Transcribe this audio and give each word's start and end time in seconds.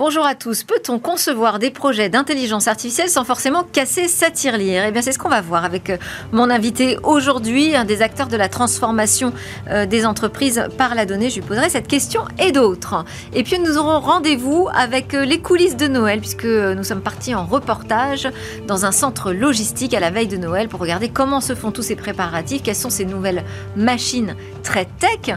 Bonjour 0.00 0.24
à 0.24 0.34
tous. 0.34 0.64
Peut-on 0.64 0.98
concevoir 0.98 1.58
des 1.58 1.70
projets 1.70 2.08
d'intelligence 2.08 2.68
artificielle 2.68 3.10
sans 3.10 3.22
forcément 3.22 3.64
casser 3.64 4.08
sa 4.08 4.30
tirelire? 4.30 4.84
Eh 4.86 4.92
bien, 4.92 5.02
c'est 5.02 5.12
ce 5.12 5.18
qu'on 5.18 5.28
va 5.28 5.42
voir 5.42 5.62
avec 5.62 5.90
euh, 5.90 5.98
mon 6.32 6.48
invité 6.48 6.96
aujourd'hui, 7.02 7.76
un 7.76 7.84
des 7.84 8.00
acteurs 8.00 8.28
de 8.28 8.36
la 8.38 8.48
transformation 8.48 9.34
euh, 9.68 9.84
des 9.84 10.06
entreprises 10.06 10.64
par 10.78 10.94
la 10.94 11.04
donnée. 11.04 11.28
Je 11.28 11.34
lui 11.34 11.42
poserai 11.42 11.68
cette 11.68 11.86
question 11.86 12.22
et 12.38 12.50
d'autres. 12.50 13.04
Et 13.34 13.42
puis, 13.42 13.58
nous 13.58 13.76
aurons 13.76 14.00
rendez-vous 14.00 14.70
avec 14.72 15.12
euh, 15.12 15.26
les 15.26 15.42
coulisses 15.42 15.76
de 15.76 15.86
Noël, 15.86 16.20
puisque 16.20 16.46
nous 16.46 16.82
sommes 16.82 17.02
partis 17.02 17.34
en 17.34 17.44
reportage 17.44 18.26
dans 18.66 18.86
un 18.86 18.92
centre 18.92 19.32
logistique 19.32 19.92
à 19.92 20.00
la 20.00 20.08
veille 20.08 20.28
de 20.28 20.38
Noël 20.38 20.68
pour 20.68 20.80
regarder 20.80 21.10
comment 21.10 21.42
se 21.42 21.54
font 21.54 21.72
tous 21.72 21.82
ces 21.82 21.94
préparatifs, 21.94 22.62
quelles 22.62 22.74
sont 22.74 22.88
ces 22.88 23.04
nouvelles 23.04 23.44
machines 23.76 24.34
très 24.62 24.86
tech 24.86 25.36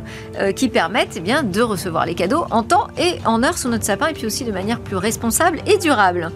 qui 0.55 0.69
permettent 0.69 1.15
eh 1.17 1.19
bien, 1.19 1.43
de 1.43 1.61
recevoir 1.61 2.05
les 2.05 2.15
cadeaux 2.15 2.45
en 2.51 2.63
temps 2.63 2.87
et 2.97 3.15
en 3.25 3.43
heure 3.43 3.57
sous 3.57 3.67
notre 3.67 3.83
sapin, 3.83 4.07
et 4.07 4.13
puis 4.13 4.25
aussi 4.25 4.45
de 4.45 4.52
manière 4.53 4.79
plus 4.79 4.95
responsable 4.95 5.59
et 5.65 5.77
durable. 5.77 6.31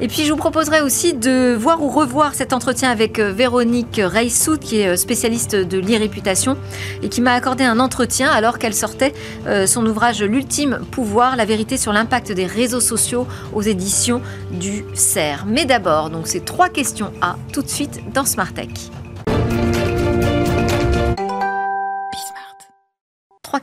Et 0.00 0.08
puis 0.08 0.24
je 0.24 0.32
vous 0.32 0.36
proposerai 0.36 0.80
aussi 0.80 1.14
de 1.14 1.54
voir 1.54 1.82
ou 1.82 1.88
revoir 1.88 2.34
cet 2.34 2.52
entretien 2.52 2.90
avec 2.90 3.18
euh, 3.18 3.32
Véronique 3.32 4.00
Reissoud, 4.02 4.58
qui 4.58 4.80
est 4.80 4.88
euh, 4.88 4.96
spécialiste 4.96 5.54
de 5.54 5.78
l'e-réputation 5.78 6.56
et 7.02 7.08
qui 7.08 7.20
m'a 7.20 7.32
accordé 7.32 7.64
un 7.64 7.78
entretien 7.78 8.28
alors 8.30 8.58
qu'elle 8.58 8.74
sortait 8.74 9.12
euh, 9.46 9.66
son 9.66 9.86
ouvrage 9.86 10.22
L'ultime 10.22 10.80
pouvoir, 10.90 11.36
la 11.36 11.44
vérité 11.44 11.76
sur 11.76 11.92
l'impact 11.92 12.32
des 12.32 12.46
réseaux 12.46 12.80
sociaux 12.80 13.26
aux 13.52 13.62
éditions 13.62 14.20
du 14.50 14.84
CERF. 14.94 15.44
Mais 15.46 15.64
d'abord, 15.64 16.10
donc 16.10 16.26
ces 16.26 16.40
trois 16.40 16.68
questions 16.68 17.12
à 17.20 17.36
tout 17.52 17.62
de 17.62 17.68
suite 17.68 18.00
dans 18.12 18.24
Smart 18.24 18.52
Tech. 18.52 19.03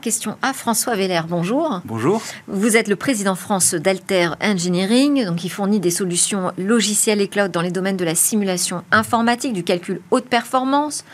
Trois 0.02 0.10
questions 0.10 0.36
à 0.42 0.52
François 0.52 0.96
Veller. 0.96 1.20
Bonjour. 1.28 1.80
Bonjour. 1.84 2.20
Vous 2.48 2.76
êtes 2.76 2.88
le 2.88 2.96
président 2.96 3.36
France 3.36 3.74
d'Alter 3.74 4.30
Engineering, 4.40 5.24
donc 5.24 5.36
qui 5.36 5.48
fournit 5.48 5.78
des 5.78 5.92
solutions 5.92 6.50
logicielles 6.58 7.20
et 7.20 7.28
cloud 7.28 7.52
dans 7.52 7.60
les 7.60 7.70
domaines 7.70 7.96
de 7.96 8.04
la 8.04 8.16
simulation 8.16 8.82
informatique, 8.90 9.52
du 9.52 9.62
calcul 9.62 10.00
haute 10.10 10.24
performance, 10.24 11.04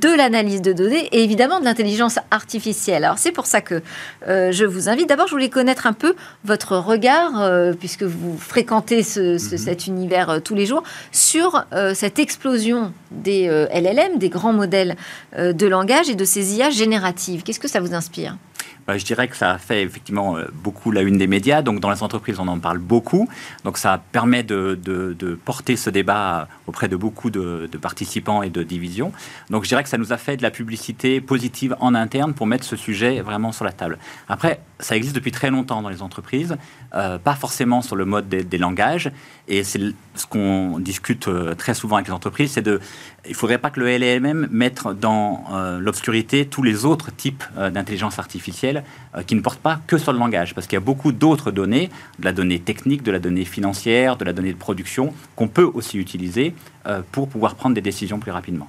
de 0.00 0.14
l'analyse 0.14 0.62
de 0.62 0.72
données 0.72 1.08
et 1.12 1.22
évidemment 1.22 1.60
de 1.60 1.64
l'intelligence 1.64 2.18
artificielle. 2.30 3.04
Alors 3.04 3.18
c'est 3.18 3.32
pour 3.32 3.46
ça 3.46 3.60
que 3.60 3.82
euh, 4.28 4.52
je 4.52 4.64
vous 4.64 4.88
invite. 4.88 5.08
D'abord, 5.08 5.26
je 5.26 5.32
voulais 5.32 5.48
connaître 5.48 5.86
un 5.86 5.92
peu 5.92 6.14
votre 6.44 6.76
regard, 6.76 7.40
euh, 7.40 7.72
puisque 7.72 8.02
vous 8.02 8.36
fréquentez 8.38 8.98
mhm. 9.16 9.38
cet 9.38 9.86
univers 9.86 10.30
euh, 10.30 10.40
tous 10.40 10.54
les 10.54 10.66
jours, 10.66 10.82
sur 11.12 11.64
cette 11.94 12.18
explosion 12.18 12.92
des 13.10 13.46
LLM, 13.46 14.18
des 14.18 14.28
grands 14.28 14.52
modèles 14.52 14.96
de 15.36 15.66
langage 15.66 16.08
et 16.08 16.14
de 16.14 16.24
ces 16.24 16.56
IA 16.56 16.70
génératives. 16.70 17.42
Qu'est-ce 17.42 17.60
que 17.60 17.68
ça 17.68 17.80
vous 17.80 17.94
inspire? 17.94 18.36
Bah, 18.86 18.98
je 18.98 19.04
dirais 19.04 19.28
que 19.28 19.36
ça 19.36 19.52
a 19.52 19.58
fait 19.58 19.82
effectivement 19.82 20.36
euh, 20.36 20.44
beaucoup 20.52 20.90
la 20.90 21.02
une 21.02 21.16
des 21.16 21.26
médias. 21.26 21.62
Donc, 21.62 21.80
dans 21.80 21.90
les 21.90 22.02
entreprises, 22.02 22.38
on 22.38 22.48
en 22.48 22.58
parle 22.58 22.78
beaucoup. 22.78 23.28
Donc, 23.64 23.78
ça 23.78 24.02
permet 24.12 24.42
de, 24.42 24.78
porter 25.44 25.76
ce 25.76 25.90
débat 25.90 26.48
auprès 26.66 26.88
de 26.88 26.96
beaucoup 26.96 27.30
de, 27.30 27.68
participants 27.80 28.42
et 28.42 28.50
de 28.50 28.62
divisions. 28.62 29.12
Donc, 29.50 29.64
je 29.64 29.68
dirais 29.68 29.82
que 29.82 29.88
ça 29.88 29.98
nous 29.98 30.12
a 30.12 30.16
fait 30.16 30.36
de 30.36 30.42
la 30.42 30.50
publicité 30.50 31.20
positive 31.20 31.76
en 31.80 31.94
interne 31.94 32.34
pour 32.34 32.46
mettre 32.46 32.64
ce 32.64 32.76
sujet 32.76 33.20
vraiment 33.20 33.52
sur 33.52 33.64
la 33.64 33.72
table. 33.72 33.98
Après, 34.28 34.60
ça 34.80 34.96
existe 34.96 35.14
depuis 35.14 35.32
très 35.32 35.50
longtemps 35.50 35.82
dans 35.82 35.88
les 35.88 36.02
entreprises, 36.02 36.56
euh, 36.94 37.18
pas 37.18 37.34
forcément 37.34 37.80
sur 37.80 37.96
le 37.96 38.04
mode 38.04 38.28
des, 38.28 38.58
langages. 38.58 39.10
Et 39.48 39.64
c'est 39.64 39.80
ce 40.14 40.26
qu'on 40.26 40.78
discute 40.78 41.28
euh, 41.28 41.54
très 41.54 41.74
souvent 41.74 41.96
avec 41.96 42.08
les 42.08 42.14
entreprises, 42.14 42.52
c'est 42.52 42.62
de, 42.62 42.80
il 43.26 43.30
ne 43.30 43.34
faudrait 43.34 43.58
pas 43.58 43.70
que 43.70 43.80
le 43.80 43.88
LLM 43.88 44.48
mette 44.50 44.86
dans 45.00 45.44
l'obscurité 45.80 46.46
tous 46.46 46.62
les 46.62 46.84
autres 46.84 47.10
types 47.14 47.42
d'intelligence 47.56 48.18
artificielle 48.18 48.73
euh, 49.16 49.22
qui 49.22 49.34
ne 49.34 49.40
porte 49.40 49.60
pas 49.60 49.80
que 49.86 49.98
sur 49.98 50.12
le 50.12 50.18
langage, 50.18 50.54
parce 50.54 50.66
qu'il 50.66 50.76
y 50.76 50.82
a 50.82 50.84
beaucoup 50.84 51.12
d'autres 51.12 51.50
données, 51.50 51.90
de 52.18 52.24
la 52.24 52.32
donnée 52.32 52.58
technique, 52.58 53.02
de 53.02 53.12
la 53.12 53.18
donnée 53.18 53.44
financière, 53.44 54.16
de 54.16 54.24
la 54.24 54.32
donnée 54.32 54.52
de 54.52 54.58
production, 54.58 55.12
qu'on 55.36 55.48
peut 55.48 55.70
aussi 55.72 55.98
utiliser 55.98 56.54
euh, 56.86 57.02
pour 57.12 57.28
pouvoir 57.28 57.54
prendre 57.54 57.74
des 57.74 57.80
décisions 57.80 58.18
plus 58.18 58.32
rapidement. 58.32 58.68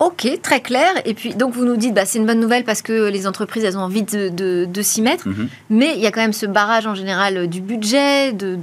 Ok, 0.00 0.28
très 0.42 0.60
clair. 0.60 0.92
Et 1.06 1.14
puis, 1.14 1.34
donc, 1.34 1.54
vous 1.54 1.64
nous 1.64 1.76
dites, 1.76 1.92
bah, 1.92 2.04
c'est 2.04 2.18
une 2.18 2.26
bonne 2.26 2.38
nouvelle 2.38 2.62
parce 2.62 2.82
que 2.82 3.08
les 3.08 3.26
entreprises, 3.26 3.64
elles 3.64 3.76
ont 3.76 3.82
envie 3.82 4.04
de, 4.04 4.68
s'y 4.80 5.02
mettre. 5.02 5.28
Mhm. 5.28 5.48
Mais 5.70 5.94
il 5.96 6.00
y 6.00 6.06
a 6.06 6.12
quand 6.12 6.20
même 6.20 6.32
ce 6.32 6.46
barrage 6.46 6.86
en 6.86 6.94
général 6.94 7.36
euh, 7.36 7.46
du 7.48 7.60
budget, 7.60 8.32
de, 8.32 8.56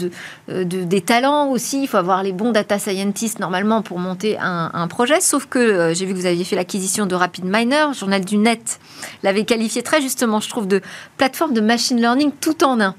des 0.47 1.01
talents 1.01 1.49
aussi. 1.49 1.83
Il 1.83 1.87
faut 1.87 1.97
avoir 1.97 2.23
les 2.23 2.31
bons 2.31 2.51
data 2.51 2.79
scientists 2.79 3.39
normalement 3.39 3.81
pour 3.81 3.99
monter 3.99 4.37
un, 4.39 4.87
projet. 4.87 5.19
Sauf 5.19 5.45
que 5.47 5.59
euh, 5.59 5.93
j'ai 5.93 6.05
vu 6.05 6.13
que 6.13 6.19
vous 6.19 6.25
aviez 6.25 6.45
fait 6.45 6.55
l'acquisition 6.55 7.05
de 7.05 7.15
RapidMiner. 7.15 7.87
Journal 7.93 8.23
du 8.23 8.37
Net 8.37 8.79
l'avait 9.23 9.43
qualifié 9.43 9.83
très 9.83 10.01
justement, 10.01 10.39
je 10.39 10.47
trouve, 10.47 10.67
de 10.67 10.81
plateforme 11.17 11.53
de 11.53 11.61
machine 11.61 11.99
learning 11.99 12.31
tout 12.39 12.63
en 12.63 12.79
un. 12.79 12.95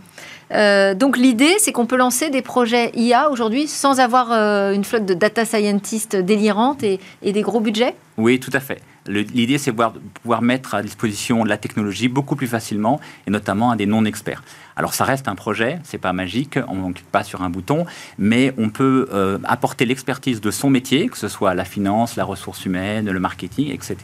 Euh, 0.52 0.94
donc 0.94 1.16
l'idée, 1.16 1.56
c'est 1.58 1.72
qu'on 1.72 1.86
peut 1.86 1.96
lancer 1.96 2.30
des 2.30 2.42
projets 2.42 2.92
IA 2.94 3.30
aujourd'hui 3.30 3.66
sans 3.66 4.00
avoir 4.00 4.32
une 4.72 4.84
flotte 4.84 5.06
de 5.06 5.14
data 5.14 5.44
scientists 5.44 6.16
délirantes 6.16 6.82
et 6.84 7.00
des 7.22 7.42
gros 7.42 7.60
budgets? 7.60 7.94
Oui, 8.16 8.38
tout 8.40 8.52
à 8.52 8.60
fait. 8.60 8.80
L'idée, 9.08 9.58
c'est 9.58 9.70
de 9.70 9.82
pouvoir 10.22 10.42
mettre 10.42 10.74
à 10.74 10.82
disposition 10.82 11.44
la 11.44 11.56
technologie 11.56 12.08
beaucoup 12.08 12.34
plus 12.34 12.48
facilement, 12.48 13.00
et 13.26 13.30
notamment 13.30 13.70
à 13.70 13.76
des 13.76 13.86
non-experts. 13.86 14.42
Alors, 14.78 14.92
ça 14.92 15.04
reste 15.04 15.26
un 15.26 15.34
projet, 15.34 15.78
c'est 15.84 15.96
pas 15.96 16.12
magique, 16.12 16.58
on 16.68 16.88
ne 16.88 16.92
clique 16.92 17.10
pas 17.10 17.24
sur 17.24 17.42
un 17.42 17.48
bouton, 17.48 17.86
mais 18.18 18.52
on 18.58 18.68
peut 18.68 19.08
euh, 19.10 19.38
apporter 19.44 19.86
l'expertise 19.86 20.42
de 20.42 20.50
son 20.50 20.68
métier, 20.68 21.08
que 21.08 21.16
ce 21.16 21.28
soit 21.28 21.54
la 21.54 21.64
finance, 21.64 22.14
la 22.16 22.24
ressource 22.24 22.66
humaine, 22.66 23.10
le 23.10 23.18
marketing, 23.18 23.72
etc. 23.72 23.96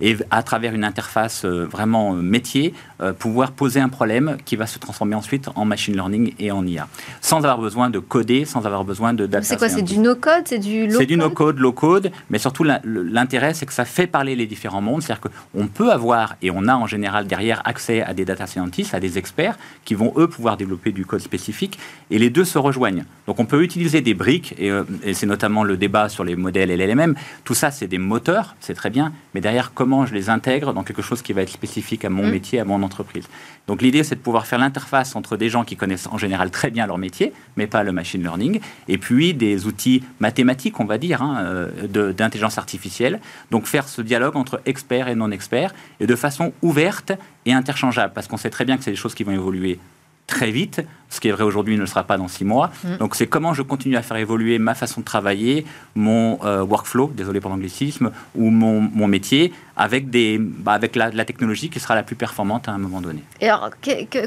Et 0.00 0.16
à 0.30 0.42
travers 0.42 0.74
une 0.74 0.84
interface 0.84 1.44
euh, 1.44 1.66
vraiment 1.66 2.14
euh, 2.14 2.22
métier, 2.22 2.72
pouvoir 3.18 3.52
poser 3.52 3.78
un 3.78 3.88
problème 3.88 4.38
qui 4.44 4.56
va 4.56 4.66
se 4.66 4.78
transformer 4.80 5.14
ensuite 5.14 5.48
en 5.54 5.64
machine 5.64 5.94
learning 5.94 6.34
et 6.40 6.50
en 6.50 6.66
IA, 6.66 6.88
sans 7.20 7.38
avoir 7.38 7.58
besoin 7.58 7.90
de 7.90 8.00
coder, 8.00 8.44
sans 8.44 8.66
avoir 8.66 8.84
besoin 8.84 9.14
de 9.14 9.24
data. 9.26 9.44
C'est 9.44 9.56
quoi 9.56 9.68
C'est 9.68 9.82
du 9.82 9.98
no-code 9.98 10.42
C'est 10.46 10.58
du 10.58 10.86
low-code? 10.86 10.98
C'est 10.98 11.06
du 11.06 11.16
no-code, 11.16 11.58
low-code, 11.58 12.10
mais 12.30 12.38
surtout 12.38 12.64
l'intérêt, 12.64 13.54
c'est 13.54 13.66
que 13.66 13.72
ça 13.72 13.84
fait 13.84 14.08
parler 14.08 14.34
les 14.34 14.46
différents 14.46 14.80
mondes. 14.80 15.02
C'est-à-dire 15.02 15.30
qu'on 15.54 15.68
peut 15.68 15.92
avoir, 15.92 16.34
et 16.42 16.50
on 16.50 16.66
a 16.66 16.74
en 16.74 16.88
général 16.88 17.28
derrière 17.28 17.62
accès 17.64 18.02
à 18.02 18.14
des 18.14 18.24
data 18.24 18.48
scientists, 18.48 18.94
à 18.94 19.00
des 19.00 19.16
experts, 19.16 19.56
qui 19.84 19.94
vont 19.98 20.12
eux 20.16 20.28
pouvoir 20.28 20.56
développer 20.56 20.92
du 20.92 21.04
code 21.04 21.20
spécifique, 21.20 21.78
et 22.10 22.18
les 22.18 22.30
deux 22.30 22.44
se 22.44 22.58
rejoignent. 22.58 23.04
Donc 23.26 23.40
on 23.40 23.44
peut 23.44 23.62
utiliser 23.62 24.00
des 24.00 24.14
briques, 24.14 24.54
et, 24.58 24.70
euh, 24.70 24.84
c'est 25.12 25.26
notamment 25.26 25.64
le 25.64 25.76
débat 25.76 26.08
sur 26.08 26.24
les 26.24 26.36
modèles 26.36 26.70
LLM. 26.70 27.14
Tout 27.44 27.54
ça, 27.54 27.70
c'est 27.70 27.88
des 27.88 27.98
moteurs, 27.98 28.56
c'est 28.60 28.74
très 28.74 28.90
bien, 28.90 29.12
mais 29.34 29.40
derrière, 29.40 29.72
comment 29.74 30.06
je 30.06 30.14
les 30.14 30.30
intègre 30.30 30.72
dans 30.72 30.84
quelque 30.84 31.02
chose 31.02 31.20
qui 31.20 31.32
va 31.32 31.42
être 31.42 31.50
spécifique 31.50 32.04
à 32.04 32.10
mon 32.10 32.26
mm. 32.26 32.30
métier, 32.30 32.60
à 32.60 32.64
mon 32.64 32.82
entreprise? 32.82 33.28
Donc 33.66 33.82
l'idée, 33.82 34.02
c'est 34.02 34.14
de 34.14 34.20
pouvoir 34.20 34.46
faire 34.46 34.58
l'interface 34.58 35.14
entre 35.14 35.36
des 35.36 35.50
gens 35.50 35.62
qui 35.62 35.76
connaissent 35.76 36.06
en 36.06 36.16
général 36.16 36.50
très 36.50 36.70
bien 36.70 36.86
leur 36.86 36.96
métier, 36.96 37.32
mais 37.56 37.66
pas 37.66 37.82
le 37.82 37.92
machine 37.92 38.22
learning, 38.22 38.60
et 38.88 38.96
puis 38.96 39.34
des 39.34 39.66
outils 39.66 40.02
mathématiques, 40.20 40.80
on 40.80 40.86
va 40.86 40.96
dire, 40.96 41.20
hein, 41.20 41.38
euh, 41.40 42.12
d'intelligence 42.12 42.56
artificielle. 42.56 43.20
Donc 43.50 43.66
faire 43.66 43.88
ce 43.88 44.00
dialogue 44.00 44.36
entre 44.36 44.60
experts 44.64 45.08
et 45.08 45.14
non 45.14 45.30
experts, 45.30 45.74
et 46.00 46.06
de 46.06 46.16
façon 46.16 46.52
ouverte 46.62 47.12
et 47.48 47.54
interchangeable, 47.54 48.12
parce 48.14 48.28
qu'on 48.28 48.36
sait 48.36 48.50
très 48.50 48.66
bien 48.66 48.76
que 48.76 48.84
c'est 48.84 48.90
des 48.90 48.96
choses 48.96 49.14
qui 49.14 49.24
vont 49.24 49.32
évoluer 49.32 49.80
très 50.28 50.52
vite. 50.52 50.80
Ce 51.10 51.20
qui 51.20 51.28
est 51.28 51.32
vrai 51.32 51.42
aujourd'hui 51.42 51.74
ne 51.74 51.80
le 51.80 51.86
sera 51.86 52.04
pas 52.04 52.18
dans 52.18 52.28
six 52.28 52.44
mois. 52.44 52.70
Mm. 52.84 52.96
Donc 52.98 53.16
c'est 53.16 53.26
comment 53.26 53.54
je 53.54 53.62
continue 53.62 53.96
à 53.96 54.02
faire 54.02 54.18
évoluer 54.18 54.58
ma 54.58 54.74
façon 54.74 55.00
de 55.00 55.06
travailler, 55.06 55.64
mon 55.94 56.38
euh, 56.44 56.62
workflow, 56.62 57.10
désolé 57.16 57.40
pour 57.40 57.50
l'anglicisme, 57.50 58.12
ou 58.36 58.50
mon, 58.50 58.80
mon, 58.80 59.08
métier 59.08 59.54
avec, 59.74 60.10
des, 60.10 60.36
bah, 60.38 60.72
avec 60.72 60.94
la, 60.94 61.10
la, 61.10 61.24
technologie 61.24 61.70
qui 61.70 61.80
sera 61.80 61.94
la 61.94 62.02
plus 62.02 62.14
performante 62.14 62.68
à 62.68 62.72
un 62.72 62.78
moment 62.78 63.00
donné. 63.00 63.24
Et 63.40 63.48
alors, 63.48 63.70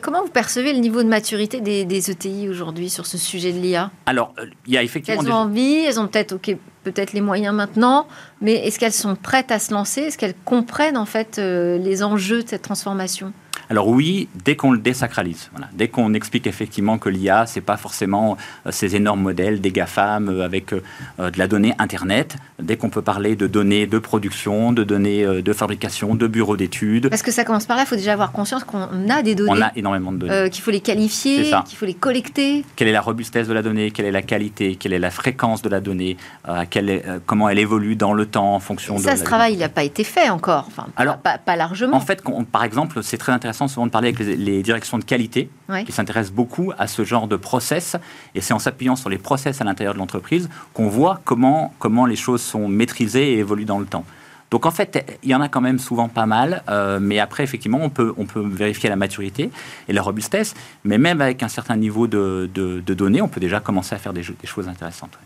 comment 0.02 0.24
vous 0.24 0.32
percevez 0.32 0.74
le 0.74 0.80
niveau 0.80 1.04
de 1.04 1.08
maturité 1.08 1.62
des, 1.62 1.86
des 1.86 2.10
ETI 2.10 2.50
aujourd'hui 2.50 2.90
sur 2.90 3.06
ce 3.06 3.20
sujet 3.20 3.54
de 3.54 3.60
l'IA 3.60 3.92
Alors, 4.08 4.34
euh, 4.40 4.48
il 4.66 4.74
y 4.74 4.78
a 4.78 4.84
effectivement... 4.84 5.22
Elles 5.22 5.32
ont 5.32 5.36
envie, 5.36 5.86
elles 5.86 6.00
ont 6.00 6.08
peut-être 6.08 6.34
ok, 6.34 6.58
peut-être 6.84 7.14
les 7.14 7.22
moyens 7.22 7.56
maintenant, 7.56 8.08
mais 8.42 8.56
est-ce 8.56 8.80
qu'elles 8.80 8.92
sont 8.92 9.16
prêtes 9.16 9.52
à 9.52 9.60
se 9.60 9.72
lancer? 9.72 10.02
Est-ce 10.02 10.18
qu'elles 10.18 10.36
comprennent 10.46 10.98
en 10.98 11.06
fait 11.06 11.38
euh, 11.38 11.78
les 11.78 12.02
enjeux 12.02 12.42
de 12.42 12.50
cette 12.50 12.64
transformation? 12.64 13.34
Alors 13.72 13.88
oui, 13.88 14.28
dès 14.46 14.56
qu'on 14.56 14.72
le 14.72 14.80
désacralise, 14.80 15.50
dès 15.74 15.88
qu'on 15.88 16.14
explique 16.14 16.46
effectivement 16.46 16.98
que 16.98 17.10
l'IA, 17.10 17.46
c'est 17.46 17.62
pas 17.62 17.78
forcément 17.78 18.38
euh, 18.66 18.72
ces 18.72 18.96
énormes 18.96 19.22
modèles 19.22 19.62
des 19.62 19.72
GAFAM 19.72 20.30
euh, 20.30 20.46
avec 20.46 20.74
de 20.74 21.38
la 21.38 21.48
donnée 21.48 21.74
Internet, 21.80 22.36
dès 22.62 22.76
qu'on 22.78 22.90
peut 22.90 23.02
parler 23.02 23.36
de 23.36 23.48
données 23.48 23.88
de 23.88 23.98
production, 23.98 24.74
de 24.74 24.84
données 24.84 25.26
de 25.26 25.54
fabrication, 25.54 26.16
de 26.16 26.28
bureaux 26.28 26.58
d'études. 26.58 27.10
Parce 27.10 27.22
que 27.22 27.32
ça 27.32 27.44
commence 27.44 27.66
par 27.66 27.78
là, 27.78 27.84
il 27.84 27.88
faut 27.88 27.96
déjà 27.96 28.14
avoir 28.14 28.32
conscience 28.32 28.64
qu'on 28.64 29.10
a 29.10 29.22
des 29.22 29.36
données. 29.36 29.52
On 29.52 29.62
a 29.62 29.72
énormément 29.76 30.12
de 30.12 30.18
données. 30.18 30.50
qu'il 30.50 30.62
faut 30.62 30.72
les 30.72 30.82
qualifier, 30.82 31.52
qu'il 31.66 31.78
faut 31.78 31.86
les 31.86 31.94
collecter. 31.94 32.66
Quelle 32.76 32.88
est 32.88 32.94
la 32.94 33.02
robustesse 33.02 33.48
de 33.48 33.54
la 33.54 33.62
donnée, 33.62 33.92
quelle 33.92 34.06
est 34.06 34.12
la 34.12 34.22
qualité, 34.22 34.76
quelle 34.76 34.94
est 34.94 35.00
la 35.00 35.12
fréquence 35.12 35.62
de 35.62 35.70
la 35.70 35.80
donnée, 35.80 36.18
euh, 36.48 37.20
comment 37.26 37.50
elle 37.50 37.60
évolue 37.60 37.96
dans 37.96 38.14
le 38.14 38.26
temps 38.26 38.56
en 38.56 38.60
fonction 38.60 38.96
de. 38.96 39.02
Ça, 39.02 39.16
ce 39.16 39.24
travail, 39.24 39.54
il 39.54 39.60
n'a 39.60 39.70
pas 39.70 39.84
été 39.84 40.04
fait 40.04 40.30
encore. 40.30 40.66
Enfin, 40.68 40.88
Alors, 40.96 41.18
pas, 41.18 41.56
largement. 41.56 41.98
En 41.98 42.02
fait, 42.02 42.24
par 42.52 42.64
exemple, 42.64 43.04
c'est 43.04 43.18
très 43.18 43.32
intéressant 43.32 43.61
souvent 43.68 43.86
de 43.86 43.92
parler 43.92 44.10
avec 44.10 44.20
les, 44.20 44.64
directions 44.64 44.98
de 44.98 45.04
qualité 45.04 45.50
qui 45.86 45.92
s'intéressent 45.92 46.34
beaucoup 46.34 46.72
à 46.78 46.88
ce 46.88 47.04
genre 47.04 47.28
de 47.28 47.36
process. 47.36 47.96
Et 48.36 48.42
c'est 48.42 48.54
en 48.54 48.60
s'appuyant 48.60 48.96
sur 48.96 49.10
les 49.10 49.18
process 49.18 49.62
à 49.62 49.64
l'intérieur 49.64 49.94
de 49.94 50.00
l'entreprise 50.00 50.50
qu'on 50.74 50.88
voit 50.88 51.22
comment, 51.26 51.74
comment 51.80 52.06
les 52.06 52.16
choses 52.16 52.42
sont 52.42 52.68
maîtrisées 52.68 53.34
et 53.34 53.38
évoluent 53.40 53.66
dans 53.66 53.80
le 53.80 53.86
temps. 53.86 54.06
Donc 54.52 54.66
en 54.66 54.72
fait, 54.72 55.18
il 55.24 55.30
y 55.30 55.36
en 55.36 55.40
a 55.40 55.48
quand 55.48 55.62
même 55.62 55.80
souvent 55.80 56.10
pas 56.10 56.26
mal, 56.26 56.62
euh, 56.70 57.00
mais 57.02 57.20
après, 57.20 57.44
effectivement, 57.44 57.80
on 57.82 57.90
peut, 57.90 58.14
on 58.18 58.26
peut 58.26 58.46
vérifier 58.46 58.90
la 58.90 58.98
maturité 58.98 59.50
et 59.88 59.94
la 59.94 60.02
robustesse, 60.02 60.56
mais 60.84 60.98
même 60.98 61.22
avec 61.22 61.42
un 61.42 61.48
certain 61.48 61.78
niveau 61.78 62.06
de, 62.08 62.50
de, 62.54 62.94
données, 62.94 63.22
on 63.22 63.30
peut 63.30 63.40
déjà 63.40 63.62
commencer 63.62 63.96
à 63.96 63.98
faire 63.98 64.12
des, 64.12 64.22
des 64.24 64.48
choses 64.48 64.68
intéressantes. 64.68 65.18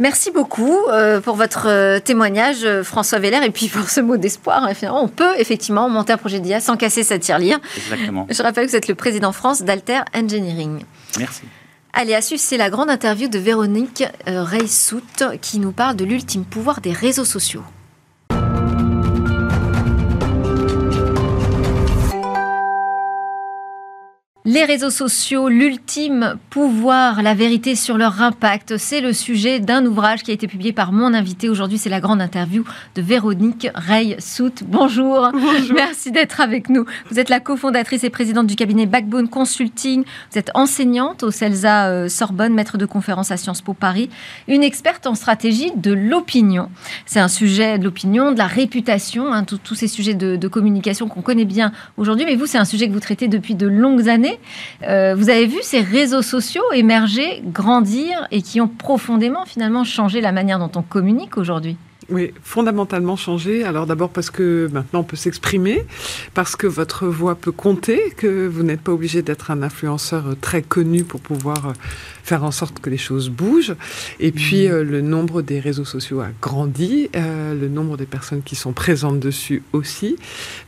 Merci 0.00 0.30
beaucoup 0.30 0.76
euh, 0.88 1.20
pour 1.20 1.34
votre 1.34 1.66
euh, 1.66 1.98
témoignage, 1.98 2.66
François 2.82 3.18
Veller, 3.18 3.40
et 3.44 3.50
puis 3.50 3.68
pour 3.72 3.90
ce 3.90 4.00
mot 4.00 4.16
d'espoir. 4.16 4.68
On 4.92 5.08
peut 5.08 5.34
effectivement 5.38 5.88
monter 5.88 6.12
un 6.12 6.16
projet 6.16 6.40
d'IA 6.40 6.60
sans 6.60 6.76
casser 6.76 7.02
sa 7.02 7.18
tirelire. 7.18 7.58
Exactement. 7.76 8.26
Je 8.30 8.42
rappelle 8.42 8.66
que 8.66 8.70
vous 8.70 8.76
êtes 8.76 8.88
le 8.88 8.94
président 8.94 9.32
France 9.32 9.62
d'Alter 9.62 10.00
Engineering. 10.14 10.84
Merci. 11.18 11.42
Allez, 11.92 12.14
à 12.14 12.20
suivre, 12.20 12.40
c'est 12.40 12.58
la 12.58 12.70
grande 12.70 12.90
interview 12.90 13.28
de 13.28 13.38
Véronique 13.38 14.04
Reissout 14.26 15.02
qui 15.40 15.58
nous 15.58 15.72
parle 15.72 15.96
de 15.96 16.04
l'ultime 16.04 16.44
pouvoir 16.44 16.80
des 16.80 16.92
réseaux 16.92 17.24
sociaux. 17.24 17.64
Les 24.50 24.64
réseaux 24.64 24.88
sociaux, 24.88 25.50
l'ultime 25.50 26.36
pouvoir, 26.48 27.20
la 27.20 27.34
vérité 27.34 27.74
sur 27.74 27.98
leur 27.98 28.22
impact, 28.22 28.78
c'est 28.78 29.02
le 29.02 29.12
sujet 29.12 29.60
d'un 29.60 29.84
ouvrage 29.84 30.22
qui 30.22 30.30
a 30.30 30.34
été 30.34 30.46
publié 30.46 30.72
par 30.72 30.90
mon 30.90 31.12
invité 31.12 31.50
aujourd'hui. 31.50 31.76
C'est 31.76 31.90
la 31.90 32.00
grande 32.00 32.22
interview 32.22 32.64
de 32.94 33.02
Véronique 33.02 33.68
Rey-Sout. 33.74 34.64
Bonjour. 34.64 35.28
Bonjour. 35.34 35.74
Merci 35.74 36.12
d'être 36.12 36.40
avec 36.40 36.70
nous. 36.70 36.86
Vous 37.10 37.18
êtes 37.18 37.28
la 37.28 37.40
cofondatrice 37.40 38.04
et 38.04 38.08
présidente 38.08 38.46
du 38.46 38.56
cabinet 38.56 38.86
Backbone 38.86 39.28
Consulting. 39.28 40.04
Vous 40.32 40.38
êtes 40.38 40.50
enseignante 40.54 41.24
au 41.24 41.30
CELSA 41.30 41.88
euh, 41.88 42.08
Sorbonne, 42.08 42.54
maître 42.54 42.78
de 42.78 42.86
conférence 42.86 43.30
à 43.30 43.36
Sciences 43.36 43.60
Po 43.60 43.74
Paris, 43.74 44.08
une 44.46 44.62
experte 44.62 45.06
en 45.06 45.14
stratégie 45.14 45.72
de 45.76 45.92
l'opinion. 45.92 46.70
C'est 47.04 47.20
un 47.20 47.28
sujet 47.28 47.78
de 47.78 47.84
l'opinion, 47.84 48.32
de 48.32 48.38
la 48.38 48.46
réputation, 48.46 49.30
hein, 49.30 49.44
tous 49.44 49.74
ces 49.74 49.88
sujets 49.88 50.14
de, 50.14 50.36
de 50.36 50.48
communication 50.48 51.06
qu'on 51.06 51.20
connaît 51.20 51.44
bien 51.44 51.70
aujourd'hui. 51.98 52.24
Mais 52.24 52.34
vous, 52.34 52.46
c'est 52.46 52.56
un 52.56 52.64
sujet 52.64 52.88
que 52.88 52.94
vous 52.94 53.00
traitez 53.00 53.28
depuis 53.28 53.54
de 53.54 53.66
longues 53.66 54.08
années. 54.08 54.37
Euh, 54.82 55.14
vous 55.16 55.30
avez 55.30 55.46
vu 55.46 55.58
ces 55.62 55.80
réseaux 55.80 56.22
sociaux 56.22 56.62
émerger, 56.72 57.42
grandir 57.44 58.26
et 58.30 58.42
qui 58.42 58.60
ont 58.60 58.68
profondément 58.68 59.44
finalement 59.44 59.84
changé 59.84 60.20
la 60.20 60.32
manière 60.32 60.58
dont 60.58 60.70
on 60.76 60.82
communique 60.82 61.38
aujourd'hui? 61.38 61.76
Oui, 62.10 62.32
fondamentalement 62.42 63.16
changé. 63.16 63.64
Alors 63.64 63.86
d'abord 63.86 64.08
parce 64.08 64.30
que 64.30 64.68
maintenant 64.72 65.00
on 65.00 65.04
peut 65.04 65.16
s'exprimer, 65.16 65.84
parce 66.32 66.56
que 66.56 66.66
votre 66.66 67.06
voix 67.06 67.34
peut 67.34 67.52
compter, 67.52 68.14
que 68.16 68.46
vous 68.46 68.62
n'êtes 68.62 68.80
pas 68.80 68.92
obligé 68.92 69.20
d'être 69.20 69.50
un 69.50 69.62
influenceur 69.62 70.24
très 70.40 70.62
connu 70.62 71.04
pour 71.04 71.20
pouvoir 71.20 71.74
faire 72.28 72.44
en 72.44 72.50
sorte 72.50 72.78
que 72.78 72.90
les 72.90 72.98
choses 72.98 73.30
bougent. 73.30 73.74
Et 74.20 74.32
puis, 74.32 74.68
mmh. 74.68 74.70
euh, 74.70 74.84
le 74.84 75.00
nombre 75.00 75.40
des 75.40 75.60
réseaux 75.60 75.86
sociaux 75.86 76.20
a 76.20 76.28
grandi, 76.42 77.08
euh, 77.16 77.54
le 77.54 77.68
nombre 77.68 77.96
des 77.96 78.04
personnes 78.04 78.42
qui 78.42 78.54
sont 78.54 78.72
présentes 78.72 79.18
dessus 79.18 79.62
aussi, 79.72 80.16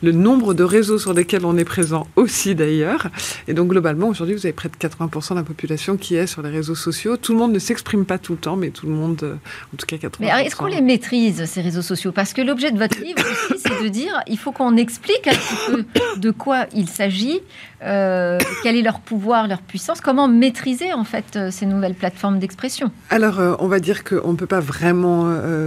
le 0.02 0.12
nombre 0.12 0.54
de 0.54 0.64
réseaux 0.64 0.98
sur 0.98 1.12
lesquels 1.12 1.44
on 1.44 1.58
est 1.58 1.66
présent 1.66 2.06
aussi 2.16 2.54
d'ailleurs. 2.54 3.08
Et 3.46 3.52
donc, 3.52 3.68
globalement, 3.68 4.08
aujourd'hui, 4.08 4.34
vous 4.34 4.46
avez 4.46 4.54
près 4.54 4.70
de 4.70 4.76
80% 4.76 5.30
de 5.30 5.34
la 5.34 5.42
population 5.42 5.98
qui 5.98 6.16
est 6.16 6.26
sur 6.26 6.40
les 6.40 6.50
réseaux 6.50 6.74
sociaux. 6.74 7.18
Tout 7.18 7.34
le 7.34 7.38
monde 7.38 7.52
ne 7.52 7.58
s'exprime 7.58 8.06
pas 8.06 8.16
tout 8.16 8.32
le 8.32 8.38
temps, 8.38 8.56
mais 8.56 8.70
tout 8.70 8.86
le 8.86 8.92
monde, 8.92 9.20
euh, 9.22 9.34
en 9.74 9.76
tout 9.76 9.86
cas 9.86 9.96
80%. 9.96 10.12
Mais 10.20 10.46
est-ce 10.46 10.56
qu'on 10.56 10.66
les 10.66 10.80
maîtrise, 10.80 11.29
ces 11.32 11.60
réseaux 11.60 11.82
sociaux 11.82 12.12
Parce 12.12 12.32
que 12.32 12.42
l'objet 12.42 12.70
de 12.70 12.78
votre 12.78 13.00
livre 13.02 13.20
aussi, 13.20 13.60
c'est 13.62 13.82
de 13.82 13.88
dire, 13.88 14.20
il 14.26 14.38
faut 14.38 14.52
qu'on 14.52 14.76
explique 14.76 15.26
un 15.26 15.32
petit 15.32 15.56
peu 15.66 15.84
de 16.18 16.30
quoi 16.30 16.66
il 16.74 16.88
s'agit, 16.88 17.40
euh, 17.82 18.38
quel 18.62 18.76
est 18.76 18.82
leur 18.82 19.00
pouvoir, 19.00 19.48
leur 19.48 19.62
puissance 19.62 20.00
Comment 20.00 20.28
maîtriser 20.28 20.92
en 20.92 21.04
fait 21.04 21.36
euh, 21.36 21.50
ces 21.50 21.66
nouvelles 21.66 21.94
plateformes 21.94 22.38
d'expression 22.38 22.90
Alors, 23.08 23.40
euh, 23.40 23.54
on 23.58 23.68
va 23.68 23.80
dire 23.80 24.04
qu'on 24.04 24.32
ne 24.32 24.36
peut 24.36 24.46
pas 24.46 24.60
vraiment 24.60 25.00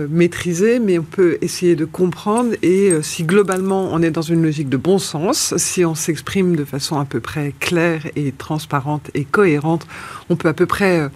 maîtriser, 0.09 0.79
mais 0.79 0.99
on 0.99 1.03
peut 1.03 1.37
essayer 1.41 1.75
de 1.75 1.85
comprendre. 1.85 2.51
Et 2.61 2.91
si 3.01 3.23
globalement 3.23 3.89
on 3.91 4.01
est 4.01 4.11
dans 4.11 4.21
une 4.21 4.43
logique 4.43 4.69
de 4.69 4.77
bon 4.77 4.99
sens, 4.99 5.55
si 5.57 5.85
on 5.85 5.95
s'exprime 5.95 6.55
de 6.55 6.65
façon 6.65 6.99
à 6.99 7.05
peu 7.05 7.19
près 7.19 7.53
claire 7.59 8.03
et 8.15 8.31
transparente 8.31 9.09
et 9.13 9.25
cohérente, 9.25 9.87
on 10.29 10.35
peut 10.35 10.49
à 10.49 10.53
peu 10.53 10.65
près 10.65 11.09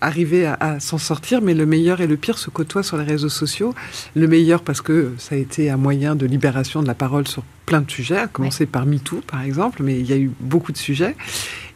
arriver 0.00 0.46
à, 0.46 0.80
s'en 0.80 0.98
sortir, 0.98 1.42
mais 1.42 1.54
le 1.54 1.66
meilleur 1.66 2.00
et 2.00 2.06
le 2.06 2.16
pire 2.16 2.38
se 2.38 2.50
côtoient 2.50 2.82
sur 2.82 2.96
les 2.96 3.04
réseaux 3.04 3.28
sociaux. 3.28 3.74
Le 4.14 4.28
meilleur 4.28 4.62
parce 4.62 4.80
que 4.80 5.12
ça 5.18 5.34
a 5.34 5.38
été 5.38 5.70
un 5.70 5.76
moyen 5.76 6.14
de 6.14 6.26
libération 6.26 6.82
de 6.82 6.86
la 6.86 6.94
parole 6.94 7.26
sur 7.26 7.42
plein 7.66 7.80
de 7.82 7.90
sujets, 7.90 8.16
à 8.16 8.26
commencer 8.28 8.64
par 8.64 8.86
MeToo 8.86 9.20
par 9.26 9.42
exemple, 9.42 9.82
mais 9.82 9.98
il 10.00 10.08
y 10.08 10.12
a 10.14 10.16
eu 10.16 10.30
beaucoup 10.40 10.72
de 10.72 10.78
sujets. 10.78 11.14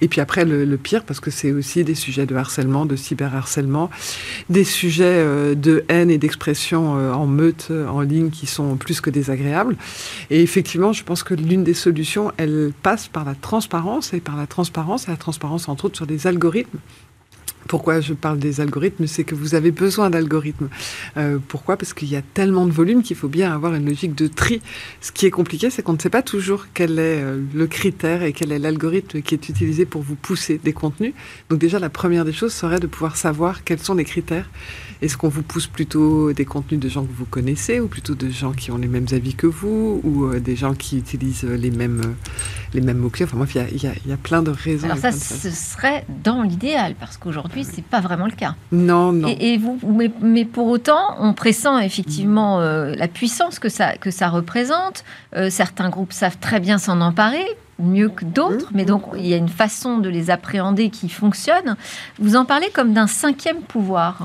Et 0.00 0.08
puis 0.08 0.20
après, 0.20 0.44
le, 0.44 0.76
pire 0.78 1.04
parce 1.04 1.20
que 1.20 1.30
c'est 1.30 1.52
aussi 1.52 1.84
des 1.84 1.94
sujets 1.94 2.26
de 2.26 2.34
harcèlement, 2.34 2.86
de 2.86 2.96
cyberharcèlement, 2.96 3.90
des 4.48 4.64
sujets 4.64 5.04
euh, 5.04 5.54
de 5.54 5.84
haine 5.88 6.10
et 6.10 6.18
d'expression 6.18 6.96
euh, 6.96 7.12
en 7.12 7.26
meute, 7.26 7.68
euh, 7.70 7.86
en 7.86 8.00
ligne, 8.00 8.30
qui 8.30 8.46
sont 8.46 8.76
plus 8.76 9.00
que 9.00 9.10
désagréables. 9.10 9.76
Et 10.30 10.42
effectivement, 10.42 10.92
je 10.92 11.04
pense 11.04 11.22
que 11.22 11.34
l'une 11.34 11.62
des 11.62 11.74
solutions, 11.74 12.32
elle 12.36 12.72
passe 12.82 13.06
par 13.08 13.24
la 13.24 13.34
transparence, 13.34 14.14
et 14.14 14.20
par 14.20 14.36
la 14.36 14.46
transparence, 14.46 15.06
et 15.06 15.10
la 15.10 15.16
transparence 15.16 15.68
entre 15.68 15.84
autres 15.84 15.96
sur 15.96 16.06
les 16.06 16.26
algorithmes 16.26 16.78
pourquoi 17.68 18.00
je 18.00 18.14
parle 18.14 18.38
des 18.38 18.60
algorithmes, 18.60 19.06
c'est 19.06 19.24
que 19.24 19.34
vous 19.34 19.54
avez 19.54 19.70
besoin 19.70 20.10
d'algorithmes. 20.10 20.68
Euh, 21.16 21.38
pourquoi? 21.48 21.76
Parce 21.76 21.94
qu'il 21.94 22.08
y 22.08 22.16
a 22.16 22.22
tellement 22.22 22.66
de 22.66 22.72
volume 22.72 23.02
qu'il 23.02 23.16
faut 23.16 23.28
bien 23.28 23.52
avoir 23.52 23.74
une 23.74 23.86
logique 23.86 24.14
de 24.14 24.26
tri. 24.26 24.60
Ce 25.00 25.12
qui 25.12 25.26
est 25.26 25.30
compliqué, 25.30 25.70
c'est 25.70 25.82
qu'on 25.82 25.94
ne 25.94 25.98
sait 25.98 26.10
pas 26.10 26.22
toujours 26.22 26.66
quel 26.74 26.98
est 26.98 27.22
euh, 27.22 27.40
le 27.54 27.66
critère 27.66 28.22
et 28.22 28.32
quel 28.32 28.52
est 28.52 28.58
l'algorithme 28.58 29.22
qui 29.22 29.34
est 29.34 29.48
utilisé 29.48 29.86
pour 29.86 30.02
vous 30.02 30.16
pousser 30.16 30.58
des 30.62 30.72
contenus. 30.72 31.14
Donc 31.48 31.58
déjà, 31.58 31.78
la 31.78 31.90
première 31.90 32.24
des 32.24 32.32
choses 32.32 32.52
serait 32.52 32.80
de 32.80 32.86
pouvoir 32.86 33.16
savoir 33.16 33.64
quels 33.64 33.80
sont 33.80 33.94
les 33.94 34.04
critères. 34.04 34.48
Est-ce 35.02 35.16
qu'on 35.16 35.28
vous 35.28 35.42
pousse 35.42 35.66
plutôt 35.66 36.32
des 36.32 36.44
contenus 36.44 36.80
de 36.80 36.88
gens 36.88 37.04
que 37.04 37.12
vous 37.12 37.26
connaissez 37.26 37.80
ou 37.80 37.88
plutôt 37.88 38.14
de 38.14 38.30
gens 38.30 38.52
qui 38.52 38.70
ont 38.70 38.78
les 38.78 38.88
mêmes 38.88 39.08
avis 39.12 39.34
que 39.34 39.46
vous 39.46 40.00
ou 40.04 40.24
euh, 40.24 40.40
des 40.40 40.56
gens 40.56 40.74
qui 40.74 40.98
utilisent 40.98 41.44
les 41.44 41.70
mêmes, 41.70 42.14
les 42.72 42.80
mêmes 42.80 42.98
mots-clés? 42.98 43.24
Enfin, 43.24 43.36
moi, 43.36 43.46
il 43.52 43.76
y, 43.76 44.08
y 44.08 44.12
a, 44.12 44.16
plein 44.16 44.42
de 44.42 44.50
raisons. 44.50 44.86
Alors 44.86 44.98
ça, 44.98 45.12
ce 45.12 45.50
serait 45.50 46.04
dans 46.22 46.42
l'idéal 46.42 46.94
parce 46.98 47.16
qu'aujourd'hui, 47.16 47.32
aujourd'hui, 47.42 47.64
c'est 47.64 47.84
pas 47.84 48.00
vraiment 48.00 48.26
le 48.26 48.32
cas. 48.32 48.54
Non, 48.70 49.12
non. 49.12 49.34
Et, 49.40 49.58
vous, 49.58 49.78
mais, 50.20 50.44
pour 50.44 50.66
autant, 50.66 51.16
on 51.18 51.32
pressent 51.32 51.78
effectivement 51.80 52.60
euh, 52.60 52.94
la 52.94 53.08
puissance 53.08 53.58
que 53.58 53.68
ça, 53.68 53.96
que 53.96 54.10
ça 54.10 54.28
représente. 54.28 55.04
Euh, 55.34 55.50
certains 55.50 55.88
groupes 55.88 56.12
savent 56.12 56.38
très 56.38 56.60
bien 56.60 56.78
s'en 56.78 57.00
emparer 57.00 57.44
mieux 57.78 58.10
que 58.10 58.24
d'autres, 58.24 58.68
mais 58.74 58.84
donc 58.84 59.02
il 59.16 59.26
y 59.26 59.34
a 59.34 59.36
une 59.36 59.48
façon 59.48 59.98
de 59.98 60.08
les 60.08 60.30
appréhender 60.30 60.90
qui 60.90 61.08
fonctionne. 61.08 61.76
Vous 62.20 62.36
en 62.36 62.44
parlez 62.44 62.68
comme 62.72 62.92
d'un 62.92 63.08
cinquième 63.08 63.62
pouvoir. 63.62 64.24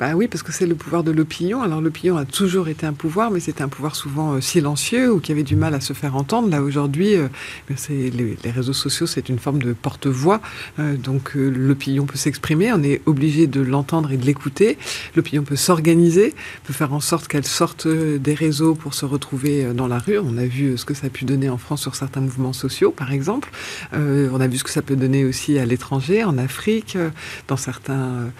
Bah 0.00 0.14
oui, 0.16 0.26
parce 0.26 0.42
que 0.42 0.50
c'est 0.50 0.66
le 0.66 0.74
pouvoir 0.74 1.04
de 1.04 1.12
l'opinion. 1.12 1.62
Alors 1.62 1.80
l'opinion 1.80 2.16
a 2.16 2.24
toujours 2.24 2.66
été 2.66 2.84
un 2.84 2.92
pouvoir, 2.92 3.30
mais 3.30 3.38
c'était 3.38 3.62
un 3.62 3.68
pouvoir 3.68 3.94
souvent 3.94 4.32
euh, 4.32 4.40
silencieux 4.40 5.12
ou 5.12 5.20
qui 5.20 5.30
avait 5.30 5.44
du 5.44 5.54
mal 5.54 5.72
à 5.72 5.80
se 5.80 5.92
faire 5.92 6.16
entendre. 6.16 6.48
Là 6.48 6.62
aujourd'hui, 6.62 7.14
euh, 7.14 7.28
c'est 7.76 8.10
les, 8.10 8.36
réseaux 8.50 8.72
sociaux, 8.72 9.06
c'est 9.06 9.28
une 9.28 9.38
forme 9.38 9.62
de 9.62 9.72
porte-voix. 9.72 10.40
Euh, 10.80 10.96
donc 10.96 11.34
l'opinion 11.36 12.06
peut 12.06 12.16
s'exprimer, 12.16 12.72
on 12.72 12.82
est 12.82 13.02
obligé 13.06 13.46
de 13.46 13.60
l'entendre 13.60 14.10
et 14.10 14.16
de 14.16 14.26
l'écouter. 14.26 14.78
L'opinion 15.14 15.44
peut 15.44 15.54
s'organiser, 15.54 16.34
peut 16.64 16.72
faire 16.72 16.92
en 16.92 16.98
sorte 17.00 17.28
qu'elle 17.28 17.46
sorte 17.46 17.86
des 17.86 18.34
réseaux 18.34 18.74
pour 18.74 18.94
se 18.94 19.04
retrouver 19.04 19.72
dans 19.74 19.86
la 19.86 19.98
rue. 19.98 20.18
On 20.18 20.36
a 20.38 20.44
vu 20.44 20.76
ce 20.76 20.84
que 20.84 20.94
ça 20.94 21.06
a 21.06 21.10
pu 21.10 21.24
donner 21.24 21.48
en 21.48 21.58
France 21.58 21.82
sur 21.82 21.94
certains 21.94 22.20
mouvements 22.20 22.52
sociaux, 22.52 22.90
par 22.90 23.12
exemple. 23.12 23.50
on 23.92 24.40
a 24.40 24.48
vu 24.48 24.58
ce 24.58 24.64
que 24.64 24.70
ça 24.70 24.82
peut 24.82 24.96
donner 24.96 25.24
aussi 25.24 25.58
à 25.58 25.66
l'étranger, 25.66 26.24
en 26.24 26.36
Afrique, 26.36 26.98
dans 27.46 27.56
certains 27.56 28.30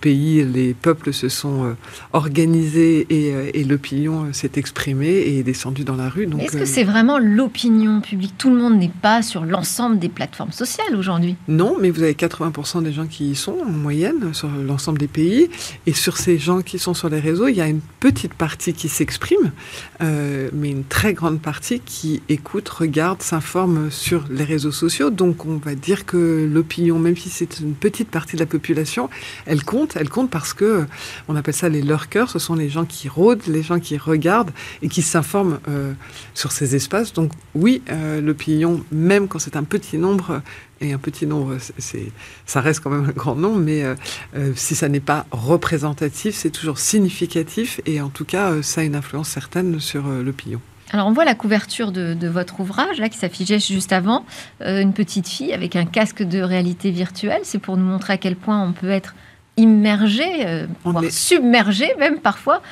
pays, 0.00 0.44
les 0.44 0.74
peuples 0.74 0.97
se 1.12 1.28
sont 1.28 1.64
euh, 1.64 1.74
organisés 2.12 3.06
euh, 3.10 3.50
et, 3.54 3.64
l'opinion 3.64 4.24
euh, 4.24 4.32
s'est 4.32 4.52
exprimée 4.56 5.06
et 5.06 5.38
est 5.38 5.42
descendue 5.42 5.84
dans 5.84 5.96
la 5.96 6.08
rue. 6.08 6.28
Est-ce 6.38 6.56
que 6.56 6.64
c'est 6.64 6.84
vraiment 6.84 7.18
l'opinion 7.18 8.00
publique? 8.00 8.34
Tout 8.38 8.50
le 8.50 8.56
monde 8.56 8.78
n'est 8.78 8.90
pas 9.02 9.22
sur 9.22 9.44
l'ensemble 9.44 9.98
des 9.98 10.08
plateformes 10.08 10.52
sociales 10.52 10.96
aujourd'hui. 10.96 11.36
Non, 11.48 11.76
mais 11.80 11.90
vous 11.90 12.02
avez 12.02 12.14
80% 12.14 12.82
des 12.82 12.92
gens 12.92 13.06
qui 13.06 13.30
y 13.30 13.34
sont 13.34 13.56
en 13.64 13.70
moyenne 13.70 14.32
sur 14.34 14.48
l'ensemble 14.48 14.98
des 14.98 15.08
pays. 15.08 15.48
Et 15.86 15.92
sur 15.92 16.16
ces 16.16 16.38
gens 16.38 16.62
qui 16.62 16.78
sont 16.78 16.94
sur 16.94 17.08
les 17.08 17.20
réseaux, 17.20 17.48
il 17.48 17.56
y 17.56 17.60
a 17.60 17.68
une 17.68 17.80
petite 18.00 18.34
partie 18.34 18.72
qui 18.72 18.88
s'exprime, 18.88 19.52
mais 20.00 20.70
une 20.70 20.84
très 20.84 21.14
grande 21.14 21.40
partie 21.40 21.80
qui 21.80 22.22
écoute, 22.28 22.68
regarde, 22.68 23.22
s'informe 23.22 23.90
sur 23.90 24.24
les 24.30 24.44
réseaux 24.44 24.72
sociaux. 24.72 25.10
Donc 25.10 25.46
on 25.46 25.56
va 25.56 25.74
dire 25.74 26.06
que 26.06 26.48
l'opinion, 26.50 26.98
même 26.98 27.16
si 27.16 27.28
c'est 27.28 27.60
une 27.60 27.74
petite 27.74 28.10
partie 28.10 28.36
de 28.36 28.40
la 28.40 28.46
population, 28.46 29.08
elle 29.46 29.64
compte. 29.64 29.96
Elle 29.96 30.08
compte 30.08 30.30
parce 30.30 30.54
que 30.54 30.84
on 31.28 31.36
appelle 31.36 31.54
ça 31.54 31.68
les 31.68 31.82
lurkers, 31.82 32.30
ce 32.30 32.38
sont 32.38 32.54
les 32.54 32.68
gens 32.68 32.84
qui 32.84 33.08
rôdent, 33.08 33.46
les 33.46 33.62
gens 33.62 33.80
qui 33.80 33.96
regardent 33.96 34.50
et 34.82 34.88
qui 34.88 35.02
s'informent 35.02 35.60
euh, 35.68 35.92
sur 36.34 36.52
ces 36.52 36.74
espaces. 36.74 37.12
Donc 37.12 37.32
oui, 37.54 37.82
euh, 37.90 38.20
l'opinion, 38.20 38.84
même 38.92 39.28
quand 39.28 39.38
c'est 39.38 39.56
un 39.56 39.64
petit 39.64 39.98
nombre, 39.98 40.42
et 40.80 40.92
un 40.92 40.98
petit 40.98 41.26
nombre, 41.26 41.56
c'est, 41.78 42.12
ça 42.46 42.60
reste 42.60 42.80
quand 42.80 42.90
même 42.90 43.06
un 43.08 43.12
grand 43.12 43.34
nombre, 43.34 43.58
mais 43.58 43.82
euh, 43.82 44.52
si 44.54 44.76
ça 44.76 44.88
n'est 44.88 45.00
pas 45.00 45.26
représentatif, 45.32 46.36
c'est 46.36 46.50
toujours 46.50 46.78
significatif 46.78 47.80
et 47.84 48.00
en 48.00 48.10
tout 48.10 48.24
cas, 48.24 48.62
ça 48.62 48.82
a 48.82 48.84
une 48.84 48.94
influence 48.94 49.28
certaine 49.28 49.80
sur 49.80 50.06
l'opinion. 50.06 50.60
Alors 50.90 51.06
on 51.06 51.12
voit 51.12 51.24
la 51.24 51.34
couverture 51.34 51.92
de, 51.92 52.14
de, 52.14 52.28
votre 52.28 52.60
ouvrage 52.60 52.98
là 52.98 53.10
qui 53.10 53.18
s'affichait 53.18 53.58
juste 53.58 53.92
avant, 53.92 54.24
une 54.60 54.94
petite 54.94 55.28
fille 55.28 55.52
avec 55.52 55.76
un 55.76 55.84
casque 55.84 56.22
de 56.22 56.40
réalité 56.40 56.92
virtuelle. 56.92 57.40
C'est 57.42 57.58
pour 57.58 57.76
nous 57.76 57.84
montrer 57.84 58.14
à 58.14 58.16
quel 58.16 58.36
point 58.36 58.62
on 58.62 58.72
peut 58.72 58.88
être 58.88 59.14
immergés, 59.58 60.66
voire 60.84 61.02
submergés 61.10 61.92
même 61.98 62.18
parfois 62.18 62.62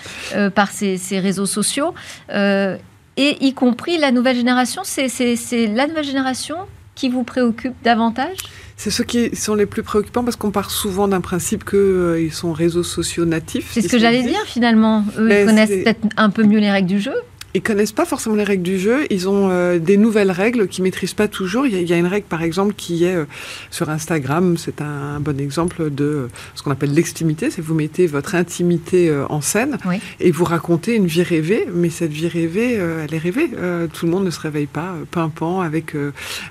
par 0.54 0.70
ces, 0.70 0.96
ces, 0.96 1.18
réseaux 1.18 1.46
sociaux, 1.46 1.92
et 2.30 2.78
y 3.46 3.52
compris 3.52 3.98
la 3.98 4.12
nouvelle 4.12 4.36
génération. 4.36 4.82
C'est 4.84 5.66
la 5.66 5.86
nouvelle 5.86 6.04
génération 6.04 6.56
qui 6.96 7.08
vous 7.08 7.22
préoccupe 7.22 7.74
davantage? 7.84 8.38
C'est 8.76 8.90
ceux 8.90 9.04
qui 9.04 9.34
sont 9.36 9.54
les 9.54 9.66
plus 9.66 9.82
préoccupants 9.82 10.24
parce 10.24 10.36
qu'on 10.36 10.50
part 10.50 10.70
souvent 10.70 11.06
d'un 11.06 11.20
principe 11.20 11.64
qu'ils 11.64 11.78
euh, 11.78 12.30
sont 12.30 12.52
réseaux 12.52 12.82
sociaux 12.82 13.24
natifs. 13.24 13.70
C'est 13.72 13.82
ce 13.82 13.88
que 13.88 13.98
j'allais 13.98 14.22
dire 14.22 14.42
finalement. 14.46 15.04
Eux, 15.16 15.30
ils 15.30 15.46
connaissent 15.46 15.68
peut-être 15.70 16.06
un 16.16 16.30
peu 16.30 16.42
mieux 16.42 16.58
les 16.58 16.70
règles 16.70 16.88
du 16.88 17.00
jeu 17.00 17.14
ils 17.56 17.62
connaissent 17.62 17.92
pas 17.92 18.04
forcément 18.04 18.34
les 18.34 18.44
règles 18.44 18.62
du 18.62 18.78
jeu. 18.78 19.06
Ils 19.08 19.30
ont 19.30 19.48
euh, 19.50 19.78
des 19.78 19.96
nouvelles 19.96 20.30
règles 20.30 20.68
qu'ils 20.68 20.84
maîtrisent 20.84 21.14
pas 21.14 21.26
toujours. 21.26 21.66
Il 21.66 21.72
y, 21.88 21.92
a, 21.92 21.96
une 21.96 22.06
règle, 22.06 22.26
par 22.26 22.42
exemple, 22.42 22.74
qui 22.76 23.04
est 23.04 23.14
euh, 23.14 23.24
sur 23.70 23.88
Instagram. 23.88 24.58
C'est 24.58 24.82
un, 24.82 25.20
bon 25.20 25.40
exemple 25.40 25.90
de 25.90 26.04
euh, 26.04 26.28
ce 26.54 26.62
qu'on 26.62 26.70
appelle 26.70 26.92
l'extimité. 26.92 27.50
C'est 27.50 27.62
vous 27.62 27.74
mettez 27.74 28.06
votre 28.06 28.34
intimité 28.34 29.10
en 29.30 29.40
scène 29.40 29.78
et 30.20 30.30
vous 30.30 30.44
racontez 30.44 30.96
une 30.96 31.06
vie 31.06 31.22
rêvée. 31.22 31.66
Mais 31.72 31.88
cette 31.88 32.12
vie 32.12 32.28
rêvée, 32.28 32.74
elle 32.74 33.14
est 33.14 33.18
rêvée. 33.18 33.48
tout 33.92 34.04
le 34.04 34.12
monde 34.12 34.24
ne 34.24 34.30
se 34.30 34.40
réveille 34.40 34.66
pas 34.66 34.94
pimpant 35.10 35.62
avec 35.62 35.94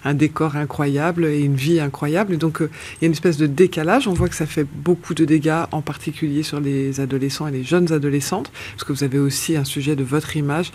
un 0.04 0.14
décor 0.14 0.56
incroyable 0.56 1.26
et 1.26 1.42
une 1.42 1.56
vie 1.56 1.80
incroyable. 1.80 2.38
donc, 2.38 2.58
il 2.62 3.04
y 3.04 3.06
a 3.06 3.08
une 3.08 3.14
espèce 3.14 3.38
de 3.38 3.48
décalage. 3.48 4.08
On 4.08 4.14
voit 4.14 4.30
que 4.30 4.36
ça 4.36 4.48
fait 4.48 4.66
beaucoup 4.66 5.14
de 5.14 5.26
dégâts, 5.26 5.66
en 5.72 5.82
particulier 5.82 6.42
sur 6.42 6.60
les 6.60 7.00
adolescents 7.00 7.48
et 7.48 7.52
les 7.52 7.64
jeunes 7.64 7.92
adolescentes, 7.94 8.52
parce 8.72 8.84
que 8.84 8.94
vous 8.94 9.04
avez 9.04 9.20
aussi 9.20 9.56
un 9.56 9.66
sujet 9.66 9.96
de 9.96 10.04
votre 10.04 10.36
image 10.36 10.72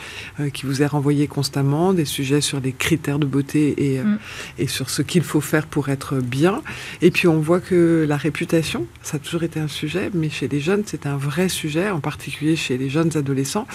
qui 0.53 0.67
vous 0.67 0.83
est 0.83 0.87
renvoyé 0.87 1.27
constamment, 1.27 1.93
des 1.93 2.05
sujets 2.05 2.41
sur 2.41 2.61
les 2.61 2.73
critères 2.73 3.19
de 3.19 3.27
beauté 3.27 3.75
et, 3.77 3.99
euh, 4.00 4.05
mm. 4.05 4.19
et 4.59 4.67
sur 4.67 4.91
ce 4.91 5.03
qu'il 5.03 5.23
faut 5.23 5.41
faire 5.41 5.67
pour 5.67 5.89
être 5.89 6.17
bien. 6.17 6.62
Et 7.03 7.11
puis 7.11 7.29
on 7.29 7.41
voit 7.41 7.61
que 7.61 8.05
la 8.09 8.17
réputation, 8.17 8.87
ça 9.03 9.17
a 9.17 9.21
toujours 9.21 9.43
été 9.43 9.61
un 9.61 9.69
sujet, 9.69 10.11
mais 10.15 10.31
chez 10.31 10.49
les 10.49 10.61
jeunes, 10.61 10.83
c'est 10.87 11.07
un 11.07 11.17
vrai 11.17 11.49
sujet, 11.49 11.91
en 11.91 12.00
particulier 12.00 12.57
chez 12.57 12.79
les 12.79 12.89
jeunes 12.89 13.17
adolescents. 13.17 13.67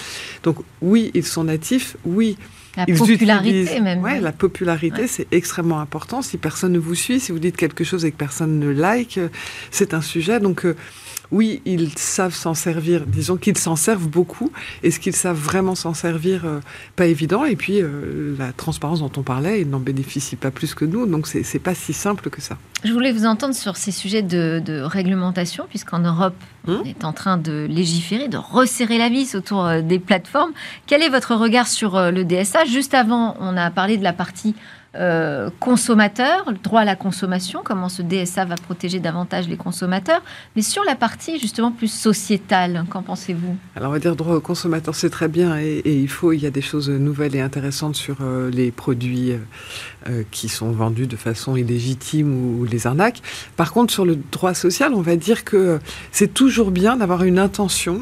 Donc 0.42 0.58
oui, 0.80 1.10
ils 1.14 1.26
sont 1.26 1.44
natifs, 1.44 1.96
oui. 2.04 2.36
La 2.76 2.84
popularité 2.84 3.80
même. 3.80 4.02
Ouais, 4.02 4.20
la 4.20 4.32
popularité, 4.32 5.06
c'est 5.06 5.26
extrêmement 5.32 5.80
important. 5.80 6.20
Si 6.20 6.36
personne 6.36 6.72
ne 6.72 6.78
vous 6.78 6.94
suit, 6.94 7.20
si 7.20 7.32
vous 7.32 7.38
dites 7.38 7.56
quelque 7.56 7.84
chose 7.84 8.04
et 8.04 8.10
que 8.10 8.16
personne 8.16 8.58
ne 8.58 8.68
like, 8.68 9.18
c'est 9.70 9.94
un 9.94 10.02
sujet. 10.02 10.40
Donc, 10.40 10.66
euh, 10.66 10.76
oui, 11.32 11.62
ils 11.64 11.96
savent 11.98 12.34
s'en 12.34 12.54
servir. 12.54 13.04
Disons 13.06 13.36
qu'ils 13.36 13.58
s'en 13.58 13.76
servent 13.76 14.08
beaucoup. 14.08 14.52
Est-ce 14.82 15.00
qu'ils 15.00 15.16
savent 15.16 15.38
vraiment 15.38 15.74
s'en 15.74 15.94
servir 15.94 16.44
euh, 16.44 16.60
Pas 16.94 17.06
évident. 17.06 17.44
Et 17.44 17.56
puis, 17.56 17.80
euh, 17.80 18.34
la 18.38 18.52
transparence 18.52 19.00
dont 19.00 19.10
on 19.16 19.22
parlait, 19.22 19.62
ils 19.62 19.68
n'en 19.68 19.80
bénéficient 19.80 20.36
pas 20.36 20.50
plus 20.50 20.74
que 20.74 20.84
nous. 20.84 21.06
Donc, 21.06 21.26
c'est 21.26 21.58
pas 21.58 21.74
si 21.74 21.92
simple 21.92 22.30
que 22.30 22.40
ça. 22.40 22.56
Je 22.84 22.92
voulais 22.92 23.12
vous 23.12 23.26
entendre 23.26 23.54
sur 23.54 23.76
ces 23.76 23.90
sujets 23.90 24.22
de, 24.22 24.82
réglementation, 24.82 25.66
puisqu'en 25.68 26.00
Europe, 26.00 26.36
on 26.68 26.84
est 26.84 27.04
en 27.04 27.12
train 27.12 27.36
de 27.36 27.66
légiférer, 27.68 28.28
de 28.28 28.38
resserrer 28.38 28.98
la 28.98 29.08
vis 29.08 29.34
autour 29.34 29.64
euh, 29.66 29.82
des 29.82 29.98
plateformes. 29.98 30.52
Quel 30.86 31.02
est 31.02 31.08
votre 31.08 31.34
regard 31.34 31.66
sur 31.66 32.10
le 32.10 32.24
DSA 32.24 32.64
Juste 32.64 32.94
avant, 32.94 33.36
on 33.40 33.56
a 33.56 33.70
parlé 33.70 33.96
de 33.96 34.04
la 34.04 34.12
partie 34.12 34.54
euh, 34.98 35.50
consommateurs, 35.60 36.44
le 36.50 36.56
droit 36.56 36.80
à 36.80 36.84
la 36.84 36.96
consommation, 36.96 37.60
comment 37.64 37.88
ce 37.88 38.02
DSA 38.02 38.44
va 38.44 38.54
protéger 38.56 39.00
davantage 39.00 39.48
les 39.48 39.56
consommateurs, 39.56 40.22
mais 40.54 40.62
sur 40.62 40.84
la 40.84 40.94
partie 40.94 41.38
justement 41.38 41.72
plus 41.72 41.90
sociétale, 41.90 42.84
qu'en 42.90 43.02
pensez-vous? 43.02 43.56
Alors 43.74 43.90
on 43.90 43.92
va 43.92 43.98
dire 43.98 44.16
droit 44.16 44.34
aux 44.34 44.40
consommateurs, 44.40 44.94
c'est 44.94 45.10
très 45.10 45.28
bien 45.28 45.58
et, 45.58 45.82
il 45.84 46.08
faut, 46.08 46.32
il 46.32 46.42
y 46.42 46.46
a 46.46 46.50
des 46.50 46.62
choses 46.62 46.88
nouvelles 46.88 47.36
et 47.36 47.40
intéressantes 47.40 47.96
sur 47.96 48.16
euh, 48.20 48.50
les 48.50 48.70
produits 48.70 49.32
euh, 50.08 50.22
qui 50.30 50.48
sont 50.48 50.70
vendus 50.70 51.06
de 51.06 51.16
façon 51.16 51.56
illégitime 51.56 52.60
ou, 52.60 52.64
les 52.64 52.86
arnaques. 52.86 53.22
Par 53.56 53.72
contre, 53.72 53.92
sur 53.92 54.04
le 54.04 54.16
droit 54.16 54.54
social, 54.54 54.94
on 54.94 55.02
va 55.02 55.16
dire 55.16 55.44
que 55.44 55.78
c'est 56.10 56.32
toujours 56.32 56.70
bien 56.70 56.96
d'avoir 56.96 57.22
une 57.22 57.38
intention 57.38 58.00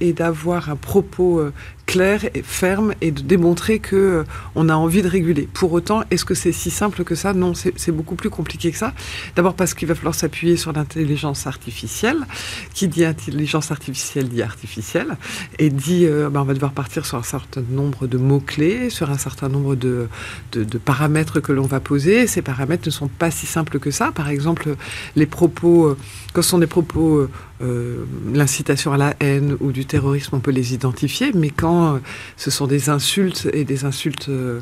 et 0.00 0.12
d'avoir 0.12 0.70
un 0.70 0.76
propos 0.76 1.40
clair 1.86 2.24
et 2.34 2.42
ferme 2.42 2.94
et 3.00 3.12
de 3.12 3.22
démontrer 3.22 3.78
que 3.78 3.96
euh, 3.96 4.24
on 4.54 4.68
a 4.68 4.74
envie 4.74 5.02
de 5.02 5.08
réguler. 5.08 5.48
Pour 5.52 5.72
autant, 5.72 6.02
est-ce 6.10 6.24
que 6.24 6.34
c'est 6.34 6.52
si 6.52 6.70
simple 6.70 7.04
que 7.04 7.14
ça? 7.14 7.32
Non, 7.32 7.52
c'est 7.54 7.92
beaucoup 7.92 8.16
plus 8.16 8.28
compliqué 8.30 8.72
que 8.72 8.78
ça. 8.78 8.92
D'abord 9.36 9.54
parce 9.54 9.72
qu'il 9.72 9.88
va 9.88 9.94
falloir 9.94 10.14
s'appuyer 10.14 10.56
sur 10.56 10.72
l'intelligence 10.72 11.46
artificielle. 11.46 12.26
Qui 12.74 12.88
dit 12.88 13.04
intelligence 13.04 13.70
artificielle 13.70 14.28
dit 14.28 14.42
artificielle 14.42 15.16
et 15.58 15.70
dit 15.70 16.06
euh, 16.06 16.28
ben, 16.28 16.40
on 16.40 16.44
va 16.44 16.54
devoir 16.54 16.72
partir 16.72 17.06
sur 17.06 17.18
un 17.18 17.22
certain 17.22 17.62
nombre 17.70 18.06
de 18.06 18.18
mots 18.18 18.40
clés, 18.40 18.90
sur 18.90 19.10
un 19.10 19.18
certain 19.18 19.48
nombre 19.48 19.76
de, 19.76 20.08
de, 20.52 20.64
de 20.64 20.78
paramètres 20.78 21.40
que 21.40 21.52
l'on 21.52 21.66
va 21.66 21.80
poser. 21.80 22.26
Ces 22.26 22.42
paramètres 22.42 22.86
ne 22.86 22.90
sont 22.90 23.08
pas 23.08 23.30
si 23.30 23.46
simples 23.46 23.78
que 23.78 23.90
ça. 23.90 24.12
Par 24.12 24.28
exemple, 24.28 24.76
les 25.14 25.26
propos, 25.26 25.86
euh, 25.86 25.96
quand 26.32 26.42
ce 26.42 26.50
sont 26.50 26.58
des 26.58 26.66
propos 26.66 27.28
euh, 27.62 28.04
l'incitation 28.34 28.92
à 28.92 28.98
la 28.98 29.14
haine 29.20 29.56
ou 29.60 29.72
du 29.72 29.86
terrorisme, 29.86 30.36
on 30.36 30.40
peut 30.40 30.50
les 30.50 30.74
identifier, 30.74 31.32
mais 31.34 31.50
quand 31.50 31.94
euh, 31.94 31.98
ce 32.36 32.50
sont 32.50 32.66
des 32.66 32.90
insultes 32.90 33.48
et 33.52 33.64
des 33.64 33.84
insultes 33.84 34.28
euh, 34.28 34.60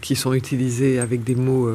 qui 0.00 0.14
sont 0.14 0.34
utilisées 0.34 0.98
avec 0.98 1.24
des 1.24 1.36
mots 1.36 1.70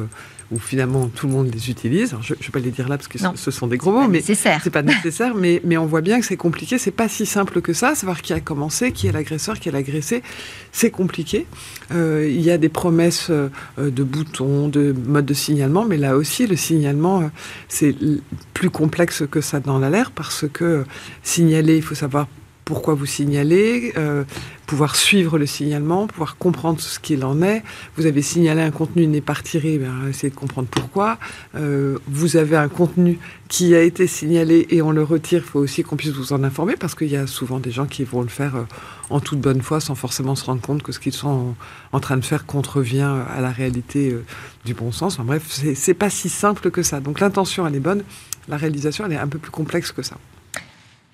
où 0.52 0.58
finalement 0.58 1.08
tout 1.08 1.26
le 1.26 1.32
monde 1.32 1.50
les 1.52 1.70
utilise. 1.70 2.14
je 2.20 2.34
ne 2.34 2.38
vais 2.38 2.50
pas 2.52 2.58
les 2.58 2.70
dire 2.70 2.88
là 2.88 2.96
parce 2.96 3.08
que 3.08 3.18
ce 3.34 3.50
sont 3.50 3.66
des 3.66 3.76
gros 3.76 3.92
mots, 3.92 4.08
mais 4.08 4.20
c'est 4.20 4.70
pas 4.70 4.82
nécessaire. 4.82 5.34
mais, 5.34 5.60
mais 5.64 5.76
on 5.76 5.86
voit 5.86 6.00
bien 6.00 6.20
que 6.20 6.26
c'est 6.26 6.36
compliqué. 6.36 6.78
C'est 6.78 6.90
pas 6.90 7.08
si 7.08 7.26
simple 7.26 7.60
que 7.60 7.72
ça. 7.72 7.94
Savoir 7.94 8.22
qui 8.22 8.32
a 8.32 8.40
commencé, 8.40 8.92
qui 8.92 9.06
est 9.06 9.12
l'agresseur, 9.12 9.58
qui 9.58 9.68
est 9.68 9.72
l'agressé, 9.72 10.22
c'est 10.72 10.90
compliqué. 10.90 11.46
Euh, 11.92 12.28
il 12.28 12.40
y 12.40 12.50
a 12.50 12.58
des 12.58 12.68
promesses 12.68 13.28
euh, 13.30 13.48
de 13.78 14.02
boutons, 14.02 14.68
de 14.68 14.94
mode 15.06 15.26
de 15.26 15.34
signalement, 15.34 15.84
mais 15.84 15.96
là 15.96 16.16
aussi 16.16 16.46
le 16.46 16.56
signalement 16.56 17.22
euh, 17.22 17.26
c'est 17.68 17.94
plus 18.52 18.70
complexe 18.70 19.24
que 19.30 19.40
ça 19.40 19.60
dans 19.60 19.78
l'air 19.78 20.10
parce 20.10 20.46
que 20.52 20.84
signaler, 21.22 21.76
il 21.76 21.82
faut 21.82 21.94
savoir 21.94 22.26
pourquoi 22.64 22.94
vous 22.94 23.06
signalez, 23.06 23.92
euh, 23.96 24.24
pouvoir 24.66 24.96
suivre 24.96 25.38
le 25.38 25.46
signalement, 25.46 26.06
pouvoir 26.06 26.36
comprendre 26.38 26.80
ce 26.80 26.98
qu'il 26.98 27.24
en 27.24 27.42
est. 27.42 27.62
Vous 27.96 28.06
avez 28.06 28.22
signalé 28.22 28.62
un 28.62 28.70
contenu 28.70 29.06
n'est 29.06 29.20
pas 29.20 29.34
retiré, 29.34 29.78
ben, 29.78 30.08
essayez 30.08 30.30
de 30.30 30.34
comprendre 30.34 30.68
pourquoi. 30.70 31.18
Euh, 31.54 31.98
vous 32.08 32.36
avez 32.36 32.56
un 32.56 32.68
contenu 32.68 33.18
qui 33.48 33.74
a 33.74 33.82
été 33.82 34.06
signalé 34.06 34.66
et 34.70 34.80
on 34.80 34.90
le 34.90 35.02
retire, 35.02 35.42
il 35.44 35.50
faut 35.50 35.58
aussi 35.60 35.82
qu'on 35.82 35.96
puisse 35.96 36.12
vous 36.12 36.32
en 36.32 36.42
informer 36.42 36.76
parce 36.76 36.94
qu'il 36.94 37.08
y 37.08 37.16
a 37.16 37.26
souvent 37.26 37.60
des 37.60 37.70
gens 37.70 37.86
qui 37.86 38.04
vont 38.04 38.22
le 38.22 38.28
faire 38.28 38.56
euh, 38.56 38.64
en 39.10 39.20
toute 39.20 39.40
bonne 39.40 39.60
foi 39.60 39.80
sans 39.80 39.94
forcément 39.94 40.34
se 40.34 40.44
rendre 40.44 40.62
compte 40.62 40.82
que 40.82 40.92
ce 40.92 40.98
qu'ils 40.98 41.12
sont 41.12 41.54
en, 41.92 42.00
train 42.00 42.16
de 42.16 42.24
faire 42.24 42.46
contrevient 42.46 43.12
à 43.34 43.40
la 43.40 43.50
réalité 43.50 44.16
du 44.64 44.74
bon 44.74 44.92
sens. 44.92 45.14
Enfin, 45.14 45.24
bref, 45.24 45.42
c'est 45.74 45.94
pas 45.94 46.10
si 46.10 46.28
simple 46.28 46.70
que 46.70 46.82
ça. 46.82 47.00
Donc 47.00 47.20
l'intention, 47.20 47.66
elle 47.66 47.76
est 47.76 47.80
bonne, 47.80 48.02
la 48.48 48.56
réalisation, 48.56 49.04
elle 49.04 49.12
est 49.12 49.18
un 49.18 49.28
peu 49.28 49.38
plus 49.38 49.50
complexe 49.50 49.92
que 49.92 50.02
ça. 50.02 50.16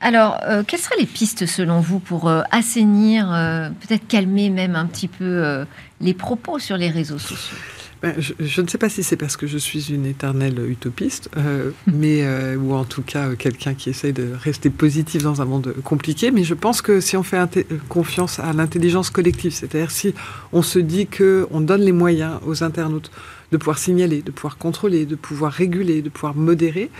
Alors, 0.00 0.38
euh, 0.44 0.62
quelles 0.66 0.80
seraient 0.80 0.98
les 0.98 1.06
pistes 1.06 1.46
selon 1.46 1.80
vous 1.80 1.98
pour 1.98 2.28
euh, 2.28 2.42
assainir, 2.50 3.30
euh, 3.32 3.68
peut-être 3.68 4.06
calmer 4.08 4.48
même 4.48 4.74
un 4.74 4.86
petit 4.86 5.08
peu 5.08 5.64
les 6.00 6.14
propos 6.14 6.58
sur 6.58 6.76
les 6.76 6.88
réseaux 6.88 7.18
sociaux? 7.18 7.56
Ben, 8.02 8.14
je, 8.18 8.62
ne 8.62 8.66
sais 8.66 8.78
pas 8.78 8.88
si 8.88 9.02
c'est 9.02 9.18
parce 9.18 9.36
que 9.36 9.46
je 9.46 9.58
suis 9.58 9.92
une 9.92 10.06
éternelle 10.06 10.58
utopiste, 10.70 11.28
mais 11.86 12.24
ou 12.56 12.72
en 12.72 12.84
tout 12.84 13.02
cas 13.02 13.34
quelqu'un 13.34 13.74
qui 13.74 13.90
essaye 13.90 14.14
de 14.14 14.32
rester 14.42 14.70
positif 14.70 15.22
dans 15.22 15.42
un 15.42 15.44
monde 15.44 15.74
compliqué. 15.84 16.30
Mais 16.30 16.44
je 16.44 16.54
pense 16.54 16.80
que 16.80 17.00
si 17.02 17.18
on 17.18 17.22
fait 17.22 17.66
confiance 17.90 18.38
à 18.38 18.54
l'intelligence 18.54 19.10
collective, 19.10 19.52
c'est-à-dire 19.52 19.90
si 19.90 20.14
on 20.54 20.62
se 20.62 20.78
dit 20.78 21.08
que 21.08 21.46
on 21.50 21.60
donne 21.60 21.82
les 21.82 21.92
moyens 21.92 22.38
aux 22.46 22.64
internautes 22.64 23.10
de 23.52 23.56
pouvoir 23.56 23.78
signaler, 23.78 24.22
de 24.22 24.30
pouvoir 24.30 24.58
contrôler, 24.58 25.06
de 25.06 25.16
pouvoir 25.16 25.52
réguler, 25.52 26.02
de 26.02 26.08
pouvoir 26.08 26.34
modérer, 26.36 26.90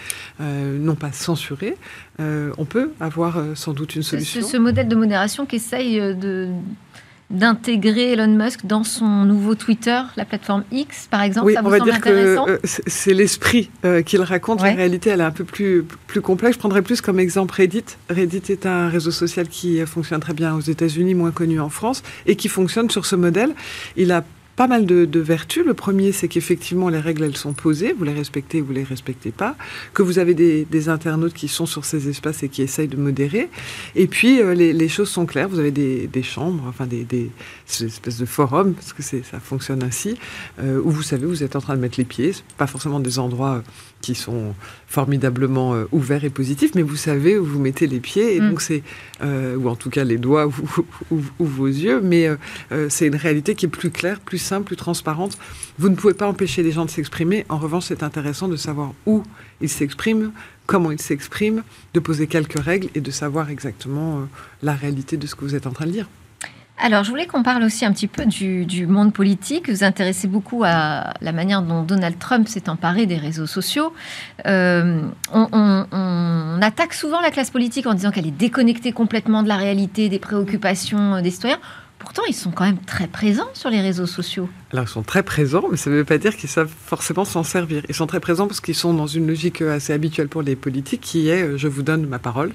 euh, 0.40 0.78
non 0.78 0.94
pas 0.94 1.12
censurer, 1.12 1.76
euh, 2.20 2.52
on 2.58 2.64
peut 2.64 2.90
avoir 3.00 3.38
euh, 3.38 3.54
sans 3.54 3.72
doute 3.72 3.94
une 3.96 4.02
solution. 4.02 4.42
Ce, 4.42 4.56
modèle 4.56 4.88
de 4.88 4.96
modération 4.96 5.46
qu'essaye 5.46 5.98
de 5.98 6.48
d'intégrer 7.30 8.14
Elon 8.14 8.26
Musk 8.26 8.66
dans 8.66 8.82
son 8.82 9.24
nouveau 9.24 9.54
Twitter, 9.54 10.00
la 10.16 10.24
plateforme 10.24 10.64
X, 10.72 11.06
par 11.08 11.22
exemple 11.22 11.46
Oui, 11.46 11.54
on 11.62 11.68
va 11.68 11.78
dire 11.78 12.00
que 12.00 12.58
c'est 12.64 13.14
l'esprit 13.14 13.70
qu'il 14.04 14.22
raconte. 14.22 14.60
La 14.62 14.72
réalité, 14.72 15.10
elle 15.10 15.20
est 15.20 15.24
un 15.24 15.30
peu 15.30 15.44
plus, 15.44 15.84
plus 16.08 16.20
complexe. 16.20 16.56
Je 16.56 16.58
prendrais 16.58 16.82
plus 16.82 17.00
comme 17.00 17.20
exemple 17.20 17.54
Reddit. 17.54 17.84
Reddit 18.08 18.42
est 18.48 18.66
un 18.66 18.88
réseau 18.88 19.12
social 19.12 19.46
qui 19.46 19.78
fonctionne 19.86 20.18
très 20.18 20.34
bien 20.34 20.56
aux 20.56 20.60
États-Unis, 20.60 21.14
moins 21.14 21.30
connu 21.30 21.60
en 21.60 21.68
France, 21.68 22.02
et 22.26 22.34
qui 22.34 22.48
fonctionne 22.48 22.90
sur 22.90 23.06
ce 23.06 23.14
modèle. 23.14 23.54
Il 23.94 24.10
a 24.10 24.24
pas 24.60 24.66
mal 24.66 24.84
de, 24.84 25.20
vertus. 25.20 25.64
Le 25.64 25.72
premier, 25.72 26.12
c'est 26.12 26.28
qu'effectivement, 26.28 26.90
les 26.90 26.98
règles, 26.98 27.24
elles 27.24 27.36
sont 27.38 27.54
posées. 27.54 27.94
Vous 27.96 28.04
les 28.04 28.12
respectez 28.12 28.60
ou 28.60 28.66
vous 28.66 28.74
les 28.74 28.84
respectez 28.84 29.30
pas. 29.30 29.56
Que 29.94 30.02
vous 30.02 30.18
avez 30.18 30.34
des, 30.34 30.88
internautes 30.90 31.32
qui 31.32 31.48
sont 31.48 31.64
sur 31.64 31.86
ces 31.86 32.10
espaces 32.10 32.42
et 32.42 32.50
qui 32.50 32.60
essayent 32.60 32.86
de 32.86 32.98
modérer. 32.98 33.48
Et 33.96 34.06
puis, 34.06 34.38
euh, 34.42 34.52
les, 34.52 34.88
choses 34.90 35.08
sont 35.08 35.24
claires. 35.24 35.48
Vous 35.48 35.60
avez 35.60 35.70
des, 35.70 36.22
chambres, 36.22 36.62
enfin 36.68 36.86
des, 36.86 37.30
espèces 37.66 38.18
de 38.18 38.26
forums, 38.26 38.74
parce 38.74 38.92
que 38.92 39.02
ça 39.02 39.40
fonctionne 39.40 39.82
ainsi, 39.82 40.18
euh, 40.58 40.78
où 40.84 40.90
vous 40.90 41.02
savez, 41.02 41.24
vous 41.24 41.42
êtes 41.42 41.56
en 41.56 41.62
train 41.62 41.74
de 41.74 41.80
mettre 41.80 41.98
les 41.98 42.04
pieds. 42.04 42.32
Pas 42.58 42.66
forcément 42.66 43.00
des 43.00 43.18
endroits 43.18 43.62
qui 44.00 44.14
sont 44.14 44.54
formidablement 44.86 45.74
euh, 45.74 45.84
ouverts 45.92 46.24
et 46.24 46.30
positifs, 46.30 46.74
mais 46.74 46.82
vous 46.82 46.96
savez 46.96 47.38
où 47.38 47.44
vous 47.44 47.58
mettez 47.58 47.86
les 47.86 48.00
pieds, 48.00 48.36
et 48.36 48.40
mm. 48.40 48.50
donc 48.50 48.60
c'est, 48.60 48.82
ou 49.22 49.68
en 49.68 49.76
tout 49.76 49.90
cas 49.90 50.04
les 50.04 50.16
doigts 50.16 50.46
ou, 51.10 51.22
vos 51.38 51.66
yeux, 51.66 52.00
mais 52.00 52.28
c'est 52.88 53.06
une 53.06 53.16
réalité 53.16 53.54
qui 53.54 53.66
est 53.66 53.68
plus 53.68 53.90
claire, 53.90 54.20
plus 54.20 54.38
simple, 54.38 54.64
plus 54.64 54.76
transparente. 54.76 55.36
Vous 55.78 55.88
ne 55.88 55.94
pouvez 55.94 56.14
pas 56.14 56.26
empêcher 56.26 56.62
les 56.62 56.72
gens 56.72 56.84
de 56.84 56.90
s'exprimer. 56.90 57.44
En 57.48 57.58
revanche, 57.58 57.84
c'est 57.88 58.02
intéressant 58.02 58.48
de 58.48 58.56
savoir 58.56 58.92
où 59.06 59.22
ils 59.60 59.68
s'expriment, 59.68 60.32
comment 60.66 60.90
ils 60.90 61.00
s'expriment, 61.00 61.62
de 61.94 62.00
poser 62.00 62.26
quelques 62.26 62.58
règles 62.58 62.88
et 62.94 63.00
de 63.00 63.10
savoir 63.10 63.50
exactement 63.50 64.20
euh, 64.20 64.24
la 64.62 64.74
réalité 64.74 65.16
de 65.16 65.26
ce 65.26 65.34
que 65.34 65.44
vous 65.44 65.54
êtes 65.54 65.66
en 65.66 65.72
train 65.72 65.86
de 65.86 65.92
dire. 65.92 66.08
Alors, 66.82 67.04
je 67.04 67.10
voulais 67.10 67.26
qu'on 67.26 67.42
parle 67.42 67.62
aussi 67.62 67.84
un 67.84 67.92
petit 67.92 68.06
peu 68.06 68.24
du, 68.24 68.86
monde 68.86 69.12
politique. 69.12 69.68
Vous 69.68 69.84
intéressez 69.84 70.26
beaucoup 70.26 70.62
à 70.64 71.12
la 71.20 71.32
manière 71.32 71.60
dont 71.60 71.82
Donald 71.82 72.18
Trump 72.18 72.48
s'est 72.48 72.70
emparé 72.70 73.04
des 73.04 73.18
réseaux 73.18 73.46
sociaux. 73.46 73.92
Euh, 74.46 75.02
on, 75.32 76.58
attaque 76.62 76.94
souvent 76.94 77.20
la 77.20 77.30
classe 77.30 77.50
politique 77.50 77.86
en 77.86 77.94
disant 77.94 78.10
qu'elle 78.10 78.26
est 78.26 78.30
déconnectée 78.30 78.92
complètement 78.92 79.42
de 79.42 79.48
la 79.48 79.56
réalité, 79.56 80.08
des 80.08 80.18
préoccupations 80.18 81.16
euh, 81.16 81.20
des 81.20 81.30
citoyens. 81.30 81.58
Pourtant, 81.98 82.22
ils 82.28 82.34
sont 82.34 82.50
quand 82.50 82.64
même 82.64 82.78
très 82.78 83.06
présents 83.06 83.48
sur 83.52 83.68
les 83.68 83.80
réseaux 83.82 84.06
sociaux. 84.06 84.48
Alors, 84.72 84.84
ils 84.84 84.90
sont 84.90 85.02
très 85.02 85.22
présents, 85.22 85.64
mais 85.70 85.76
ça 85.76 85.90
ne 85.90 85.96
veut 85.96 86.04
pas 86.04 86.16
dire 86.16 86.34
qu'ils 86.34 86.48
savent 86.48 86.72
forcément 86.86 87.26
s'en 87.26 87.42
servir. 87.42 87.82
Ils 87.90 87.94
sont 87.94 88.06
très 88.06 88.20
présents 88.20 88.46
parce 88.46 88.60
qu'ils 88.60 88.74
sont 88.74 88.94
dans 88.94 89.06
une 89.06 89.26
logique 89.26 89.60
assez 89.60 89.92
habituelle 89.92 90.28
pour 90.28 90.40
les 90.40 90.56
politiques 90.56 91.02
qui 91.02 91.28
est 91.28 91.42
euh, 91.42 91.58
je 91.58 91.68
vous 91.68 91.82
donne 91.82 92.06
ma 92.06 92.18
parole 92.18 92.52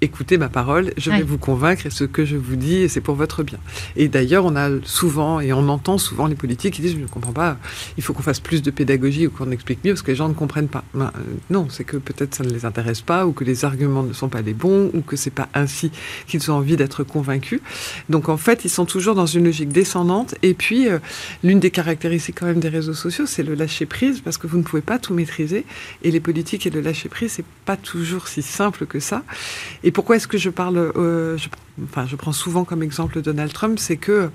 écoutez 0.00 0.36
ma 0.36 0.48
parole, 0.48 0.92
je 0.96 1.10
vais 1.10 1.22
vous 1.22 1.38
convaincre 1.38 1.86
et 1.86 1.90
ce 1.90 2.04
que 2.04 2.24
je 2.24 2.36
vous 2.36 2.56
dis, 2.56 2.88
c'est 2.88 3.00
pour 3.00 3.14
votre 3.14 3.42
bien. 3.42 3.58
Et 3.96 4.08
d'ailleurs, 4.08 4.44
on 4.44 4.56
a 4.56 4.68
souvent, 4.84 5.40
et 5.40 5.52
on 5.52 5.68
entend 5.68 5.98
souvent 5.98 6.26
les 6.26 6.34
politiques 6.34 6.74
qui 6.74 6.82
disent, 6.82 6.92
je 6.92 6.98
ne 6.98 7.06
comprends 7.06 7.32
pas, 7.32 7.56
il 7.96 8.02
faut 8.02 8.12
qu'on 8.12 8.22
fasse 8.22 8.40
plus 8.40 8.62
de 8.62 8.70
pédagogie 8.70 9.26
ou 9.26 9.30
qu'on 9.30 9.50
explique 9.50 9.84
mieux 9.84 9.92
parce 9.92 10.02
que 10.02 10.10
les 10.10 10.16
gens 10.16 10.28
ne 10.28 10.34
comprennent 10.34 10.68
pas. 10.68 10.84
Ben, 10.94 11.12
euh, 11.16 11.20
non, 11.50 11.68
c'est 11.70 11.84
que 11.84 11.96
peut-être 11.96 12.34
ça 12.34 12.44
ne 12.44 12.50
les 12.50 12.64
intéresse 12.64 13.00
pas 13.00 13.26
ou 13.26 13.32
que 13.32 13.44
les 13.44 13.64
arguments 13.64 14.02
ne 14.02 14.12
sont 14.12 14.28
pas 14.28 14.42
les 14.42 14.54
bons 14.54 14.90
ou 14.92 15.00
que 15.00 15.16
c'est 15.16 15.30
pas 15.30 15.48
ainsi 15.54 15.90
qu'ils 16.26 16.50
ont 16.50 16.54
envie 16.54 16.76
d'être 16.76 17.02
convaincus. 17.02 17.60
Donc 18.08 18.28
en 18.28 18.36
fait, 18.36 18.64
ils 18.64 18.70
sont 18.70 18.84
toujours 18.84 19.14
dans 19.14 19.26
une 19.26 19.44
logique 19.44 19.70
descendante. 19.70 20.34
Et 20.42 20.54
puis, 20.54 20.88
euh, 20.88 20.98
l'une 21.42 21.60
des 21.60 21.70
caractéristiques 21.70 22.36
quand 22.38 22.46
même 22.46 22.60
des 22.60 22.68
réseaux 22.68 22.94
sociaux, 22.94 23.24
c'est 23.26 23.42
le 23.42 23.54
lâcher 23.54 23.86
prise 23.86 24.20
parce 24.20 24.36
que 24.36 24.46
vous 24.46 24.58
ne 24.58 24.62
pouvez 24.62 24.82
pas 24.82 24.98
tout 24.98 25.14
maîtriser. 25.14 25.64
Et 26.02 26.10
les 26.10 26.20
politiques 26.20 26.66
et 26.66 26.70
le 26.70 26.80
lâcher 26.80 27.08
prise, 27.08 27.32
c'est 27.32 27.44
pas 27.64 27.76
toujours 27.76 28.28
si 28.28 28.42
simple 28.42 28.86
que 28.86 29.00
ça. 29.00 29.22
Et 29.85 29.85
pourquoi 29.90 30.16
est-ce 30.16 30.26
que 30.26 30.38
je 30.38 30.50
parle, 30.50 30.92
euh, 30.96 31.38
enfin, 31.84 32.06
je 32.06 32.16
prends 32.16 32.32
souvent 32.32 32.64
comme 32.64 32.82
exemple 32.82 33.20
Donald 33.22 33.52
Trump, 33.52 33.78
c'est 33.78 33.96
que 33.96 34.30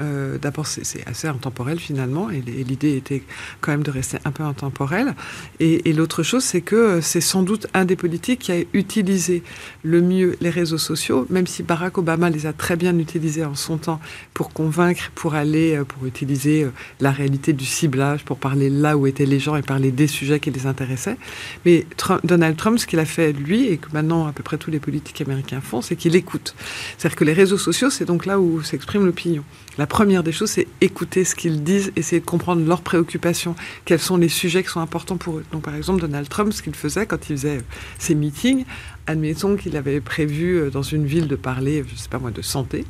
euh, 0.00 0.38
d'abord, 0.38 0.66
c'est 0.66 1.06
assez 1.06 1.28
intemporel 1.28 1.78
finalement, 1.78 2.30
et, 2.30 2.40
l'idée 2.40 2.96
était 2.96 3.22
quand 3.60 3.72
même 3.72 3.82
de 3.82 3.90
rester 3.90 4.18
un 4.24 4.30
peu 4.30 4.42
intemporel. 4.42 5.14
Et, 5.60 5.92
l'autre 5.92 6.22
chose, 6.22 6.44
c'est 6.44 6.60
que 6.60 6.76
euh, 6.76 7.00
c'est 7.00 7.20
sans 7.20 7.42
doute 7.42 7.66
un 7.74 7.84
des 7.84 7.96
politiques 7.96 8.40
qui 8.40 8.52
a 8.52 8.62
utilisé 8.72 9.42
le 9.82 10.00
mieux 10.00 10.36
les 10.40 10.50
réseaux 10.50 10.78
sociaux, 10.78 11.26
même 11.30 11.46
si 11.46 11.62
Barack 11.62 11.98
Obama 11.98 12.30
les 12.30 12.46
a 12.46 12.52
très 12.52 12.76
bien 12.76 12.96
utilisés 12.98 13.44
en 13.44 13.54
son 13.54 13.78
temps 13.78 14.00
pour 14.34 14.52
convaincre, 14.52 15.10
pour 15.14 15.34
aller, 15.34 15.76
euh, 15.76 15.84
pour 15.84 16.06
utiliser 16.06 16.66
la 17.00 17.10
réalité 17.10 17.52
du 17.52 17.64
ciblage, 17.64 18.24
pour 18.24 18.38
parler 18.38 18.70
là 18.70 18.96
où 18.96 19.06
étaient 19.06 19.26
les 19.26 19.40
gens 19.40 19.56
et 19.56 19.62
parler 19.62 19.90
des 19.90 20.06
sujets 20.06 20.38
qui 20.38 20.50
les 20.50 20.66
intéressaient. 20.66 21.16
Mais 21.64 21.86
Donald 22.24 22.56
Trump, 22.56 22.78
ce 22.78 22.86
qu'il 22.86 22.98
a 23.00 23.04
fait 23.04 23.32
lui, 23.32 23.66
et 23.66 23.78
que 23.78 23.88
maintenant 23.92 24.26
à 24.26 24.32
peu 24.32 24.42
près 24.42 24.58
tous 24.58 24.70
les 24.70 24.80
politiques 24.80 25.20
américains 25.20 25.60
font, 25.60 25.82
c'est 25.82 25.96
qu'il 25.96 26.14
écoute. 26.14 26.54
C'est-à-dire 26.96 27.16
que 27.16 27.24
les 27.24 27.32
réseaux 27.32 27.58
sociaux, 27.58 27.90
c'est 27.90 28.04
donc 28.04 28.26
là 28.26 28.38
où 28.38 28.62
s'exprime 28.62 29.04
l'opinion. 29.04 29.44
La 29.78 29.86
première 29.86 30.24
des 30.24 30.32
choses, 30.32 30.50
c'est 30.50 30.66
écouter 30.80 31.24
ce 31.24 31.36
qu'ils 31.36 31.62
disent, 31.62 31.92
essayer 31.94 32.20
de 32.20 32.26
comprendre 32.26 32.66
leurs 32.66 32.82
préoccupations, 32.82 33.54
quels 33.84 34.00
sont 34.00 34.16
les 34.16 34.28
sujets 34.28 34.64
qui 34.64 34.70
sont 34.70 34.80
importants 34.80 35.16
pour 35.16 35.38
eux. 35.38 35.44
Donc, 35.52 35.62
par 35.62 35.76
exemple, 35.76 36.00
Donald 36.00 36.28
Trump, 36.28 36.52
ce 36.52 36.62
qu'il 36.62 36.74
faisait 36.74 37.06
quand 37.06 37.30
il 37.30 37.36
faisait 37.36 37.60
ses 37.96 38.16
meetings, 38.16 38.64
admettons 39.06 39.56
qu'il 39.56 39.76
avait 39.76 40.00
prévu 40.00 40.56
euh, 40.56 40.70
dans 40.70 40.82
une 40.82 41.06
ville 41.06 41.28
de 41.28 41.36
parler, 41.36 41.84
je 41.86 41.92
ne 41.92 41.96
sais 41.96 42.08
pas 42.08 42.18
moi, 42.18 42.32
de 42.32 42.42
santé. 42.42 42.84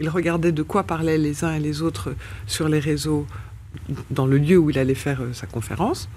Il 0.00 0.08
regardait 0.08 0.52
de 0.52 0.62
quoi 0.62 0.84
parlaient 0.84 1.18
les 1.18 1.44
uns 1.44 1.54
et 1.54 1.60
les 1.60 1.82
autres 1.82 2.14
sur 2.46 2.68
les 2.68 2.78
réseaux 2.78 3.26
dans 4.10 4.26
le 4.26 4.38
lieu 4.38 4.56
où 4.56 4.70
il 4.70 4.78
allait 4.78 4.94
faire 4.94 5.20
euh, 5.20 5.34
sa 5.34 5.46
conférence, 5.46 6.08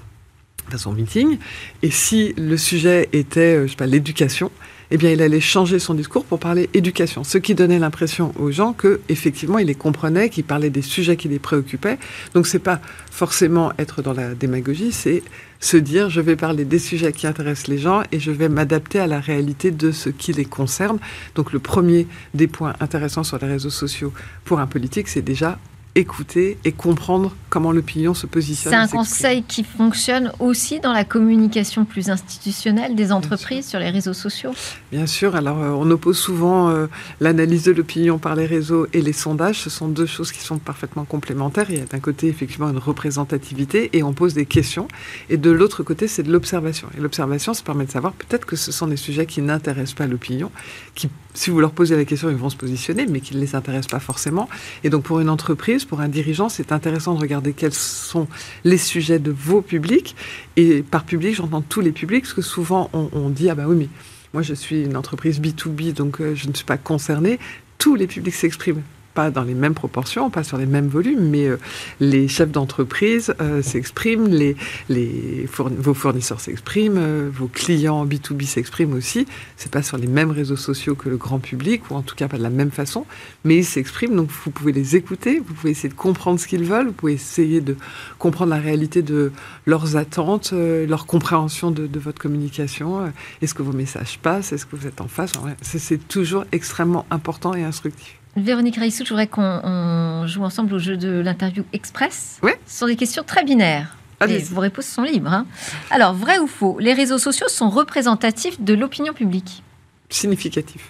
son 0.77 0.93
meeting. 0.93 1.38
Et 1.84 1.91
si 1.91 2.34
le 2.38 2.57
sujet 2.57 3.10
était, 3.12 3.57
euh, 3.57 3.86
l'éducation, 3.86 4.50
eh 4.92 4.98
bien, 4.98 5.12
il 5.12 5.22
allait 5.22 5.39
changer 5.39 5.80
son 5.80 5.94
discours 5.94 6.25
pour 6.25 6.39
parler 6.39 6.70
éducation, 6.74 7.24
ce 7.24 7.38
qui 7.38 7.56
donnait 7.56 7.80
l'impression 7.80 8.34
aux 8.39 8.51
gens 8.51 8.74
que, 8.74 9.01
effectivement, 9.10 9.58
il 9.58 9.68
les 9.68 9.75
comprenait, 9.75 10.30
qu'il 10.30 10.44
parlait 10.44 10.70
des 10.70 10.82
sujets 10.82 11.18
qui 11.18 11.27
les 11.27 11.39
préoccupaient. 11.39 11.98
Donc, 12.34 12.48
c'est 12.48 12.60
pas 12.60 12.80
forcément 13.12 13.71
être 13.80 14.02
dans 14.02 14.13
la 14.13 14.36
démagogie, 14.36 14.91
c'est 14.91 15.24
se 15.60 15.78
dire, 15.78 16.10
je 16.10 16.21
vais 16.21 16.36
parler 16.36 16.65
des 16.65 16.80
sujets 16.80 17.12
qui 17.12 17.28
intéressent 17.28 17.67
les 17.67 17.78
gens 17.78 18.04
et 18.12 18.19
je 18.19 18.32
vais 18.32 18.50
m'adapter 18.50 19.00
à 19.00 19.08
la 19.08 19.19
réalité 19.19 19.71
de 19.71 19.91
ce 19.91 20.10
qui 20.10 20.34
les 20.34 20.45
concerne. 20.45 21.00
Donc, 21.34 21.54
le 21.54 21.60
premier 21.60 22.08
des 22.34 22.48
points 22.48 22.74
intéressants 22.80 23.24
sur 23.24 23.39
les 23.39 23.48
réseaux 23.48 23.69
sociaux 23.69 24.13
pour 24.43 24.60
un 24.60 24.67
politique, 24.67 25.08
c'est 25.08 25.21
déjà 25.21 25.58
écouter 25.95 26.58
et 26.65 26.73
comprendre 26.73 27.34
comment 27.49 27.71
l'opinion 27.71 28.13
se 28.13 28.27
positionne. 28.27 28.73
C'est 28.73 28.77
un 28.77 28.88
conseil 28.88 29.43
qui 29.43 29.63
fonctionne 29.63 30.31
aussi 30.39 30.81
dans 30.81 30.91
la 30.91 31.05
communication 31.05 31.86
plus 31.86 32.10
institutionnelle 32.10 32.95
des 32.95 33.13
entreprises 33.13 33.65
sur 33.65 33.79
les 33.79 33.89
réseaux 33.89 34.13
sociaux 34.13 34.51
Bien 34.91 35.08
sûr. 35.08 35.36
Alors, 35.36 35.62
euh, 35.62 35.69
on 35.69 35.89
oppose 35.89 36.17
souvent 36.17 36.69
euh, 36.69 36.88
l'analyse 37.21 37.63
de 37.63 37.71
l'opinion 37.71 38.17
par 38.17 38.36
les 38.36 38.45
réseaux 38.45 38.88
et 38.91 39.01
les 39.01 39.13
sondages. 39.13 39.60
Ce 39.60 39.69
sont 39.69 39.88
deux 39.88 40.05
choses 40.05 40.34
qui 40.34 40.41
sont 40.41 40.58
parfaitement 40.58 41.05
complémentaires. 41.05 41.67
Il 41.69 41.77
y 41.77 41.81
a 41.81 41.86
d'un 41.86 41.99
côté, 41.99 42.27
effectivement, 42.27 42.69
une 42.69 42.77
représentativité 42.77 43.89
et 43.93 44.03
on 44.03 44.12
pose 44.12 44.34
des 44.34 44.45
questions. 44.45 44.89
Et 45.29 45.38
de 45.38 45.49
l'autre 45.49 45.84
côté, 45.84 46.08
c'est 46.08 46.23
de 46.23 46.31
l'observation. 46.31 46.89
Et 46.97 47.01
l'observation, 47.01 47.53
ça 47.53 47.63
permet 47.63 47.86
de 47.86 47.91
savoir 47.91 48.13
peut-être 48.13 48.45
que 48.45 48.58
ce 48.58 48.73
sont 48.73 48.88
des 48.88 48.97
sujets 48.97 49.25
qui 49.25 49.41
n'intéressent 49.41 49.95
pas 49.95 50.08
l'opinion, 50.08 50.51
qui, 50.93 51.10
si 51.36 51.50
vous 51.50 51.60
leur 51.60 51.71
posez 51.71 51.95
la 51.95 52.06
question, 52.06 52.30
ils 52.30 52.36
vont 52.36 52.50
se 52.50 52.56
positionner, 52.56 53.06
mais 53.06 53.19
qui 53.19 53.36
ne 53.36 53.41
les 53.41 53.56
intéressent 53.56 53.91
pas 53.91 54.00
forcément. 54.00 54.50
Et 54.84 54.89
donc, 54.89 55.04
pour 55.04 55.19
une 55.19 55.30
entreprise, 55.30 55.86
pour 55.86 56.02
un 56.02 56.08
dirigeant, 56.08 56.50
c'est 56.50 56.71
intéressant 56.71 57.13
de 57.13 57.19
regarder 57.19 57.54
quels 57.54 57.74
sont 57.74 58.28
les 58.63 58.78
sujets 58.78 59.19
de 59.19 59.32
vos 59.32 59.62
publics. 59.62 60.15
Et 60.56 60.82
par 60.82 61.04
public, 61.04 61.36
j'entends 61.36 61.62
tous 61.62 61.82
les 61.82 61.91
publics, 61.91 62.24
parce 62.24 62.34
que 62.34 62.41
souvent 62.41 62.89
on, 62.93 63.30
dit 63.30 63.50
ah 63.50 63.56
bah 63.56 63.65
oui, 63.67 63.76
mais 63.76 63.89
moi 64.34 64.41
je 64.41 64.54
suis 64.54 64.84
une 64.84 64.95
entreprise 64.95 65.41
B2B, 65.41 65.93
donc 65.93 66.21
euh, 66.21 66.36
je 66.36 66.48
ne 66.48 66.54
suis 66.54 66.65
pas 66.65 66.78
concerné. 66.78 67.39
Tous 67.78 67.95
les 67.95 68.08
publics 68.08 68.36
s'expriment 68.36 68.82
pas 69.15 69.32
dans 69.32 69.43
les 69.43 69.56
mêmes 69.56 69.73
proportions, 69.73 70.30
pas 70.30 70.43
sur 70.43 70.58
les 70.58 70.65
mêmes 70.67 70.89
volumes, 70.89 71.30
mais 71.30 71.47
euh, 71.47 71.58
les 71.99 72.28
chefs 72.28 72.51
d'entreprise 72.51 73.34
euh, 73.41 73.63
s'expriment, 73.63 74.28
les, 74.28 75.47
vos 75.58 75.93
fournisseurs 75.93 76.41
s'expriment, 76.41 76.97
euh, 76.97 77.30
vos 77.34 77.47
clients 77.47 78.06
B2B 78.06 78.45
s'expriment 78.45 78.93
aussi. 78.93 79.25
C'est 79.56 79.71
pas 79.71 79.82
sur 79.82 79.97
les 79.97 80.08
mêmes 80.08 80.32
réseaux 80.32 80.58
sociaux 80.58 80.95
que 80.95 81.10
le 81.10 81.17
grand 81.17 81.39
public, 81.39 81.89
ou 81.89 81.95
en 81.95 82.01
tout 82.01 82.15
cas 82.15 82.28
pas 82.28 82.38
de 82.38 82.43
la 82.43 82.49
même 82.49 82.71
façon, 82.71 83.06
mais 83.45 83.58
ils 83.58 83.65
s'expriment, 83.65 84.15
donc 84.15 84.30
vous 84.43 84.51
pouvez 84.51 84.73
les 84.73 84.95
écouter, 84.97 85.39
vous 85.39 85.54
pouvez 85.54 85.71
essayer 85.71 85.89
de 85.89 85.95
comprendre 85.95 86.39
ce 86.39 86.47
qu'ils 86.47 86.65
veulent, 86.65 86.88
vous 86.88 86.93
pouvez 86.93 87.13
essayer 87.13 87.62
de 87.62 87.78
comprendre 88.19 88.51
la 88.51 88.60
réalité 88.60 89.01
de 89.01 89.32
leurs 89.65 89.95
attentes, 89.95 90.51
leur 90.51 91.06
compréhension 91.06 91.71
de, 91.71 91.89
votre 91.97 92.21
communication. 92.21 93.13
Est-ce 93.41 93.54
que 93.54 93.63
vos 93.63 93.71
messages 93.71 94.19
passent 94.19 94.51
Est-ce 94.51 94.65
que 94.65 94.75
vous 94.75 94.86
êtes 94.86 94.99
en 94.99 95.08
face 95.08 95.32
C'est 95.62 96.06
toujours 96.10 96.43
extrêmement 96.51 97.06
important 97.10 97.54
et 97.54 97.63
instructif. 97.63 98.17
Véronique 98.36 98.76
Raissou, 98.76 99.06
je 99.06 99.10
voudrais 99.10 99.28
qu'on 99.28 100.26
joue 100.28 100.43
ensemble 100.43 100.74
au 100.74 100.80
jeu 100.80 100.98
de 100.98 101.19
l'interview 101.19 101.63
express. 101.71 102.39
Oui. 102.43 102.52
Ce 102.67 102.80
sont 102.80 102.88
des 102.88 102.95
questions 102.95 103.24
très 103.24 103.43
binaires. 103.43 103.95
Et 104.28 104.39
vos 104.39 104.62
réponses 104.62 104.88
sont 104.88 105.04
libres. 105.04 105.32
Hein. 105.32 105.45
Alors, 105.91 106.13
vrai 106.13 106.39
ou 106.39 106.48
faux, 106.48 106.78
les 106.80 106.93
réseaux 106.93 107.17
sociaux 107.17 107.48
sont 107.48 107.69
représentatifs 107.69 108.60
de 108.60 108.74
l'opinion 108.74 109.13
publique? 109.13 109.63
Significatif. 110.10 110.89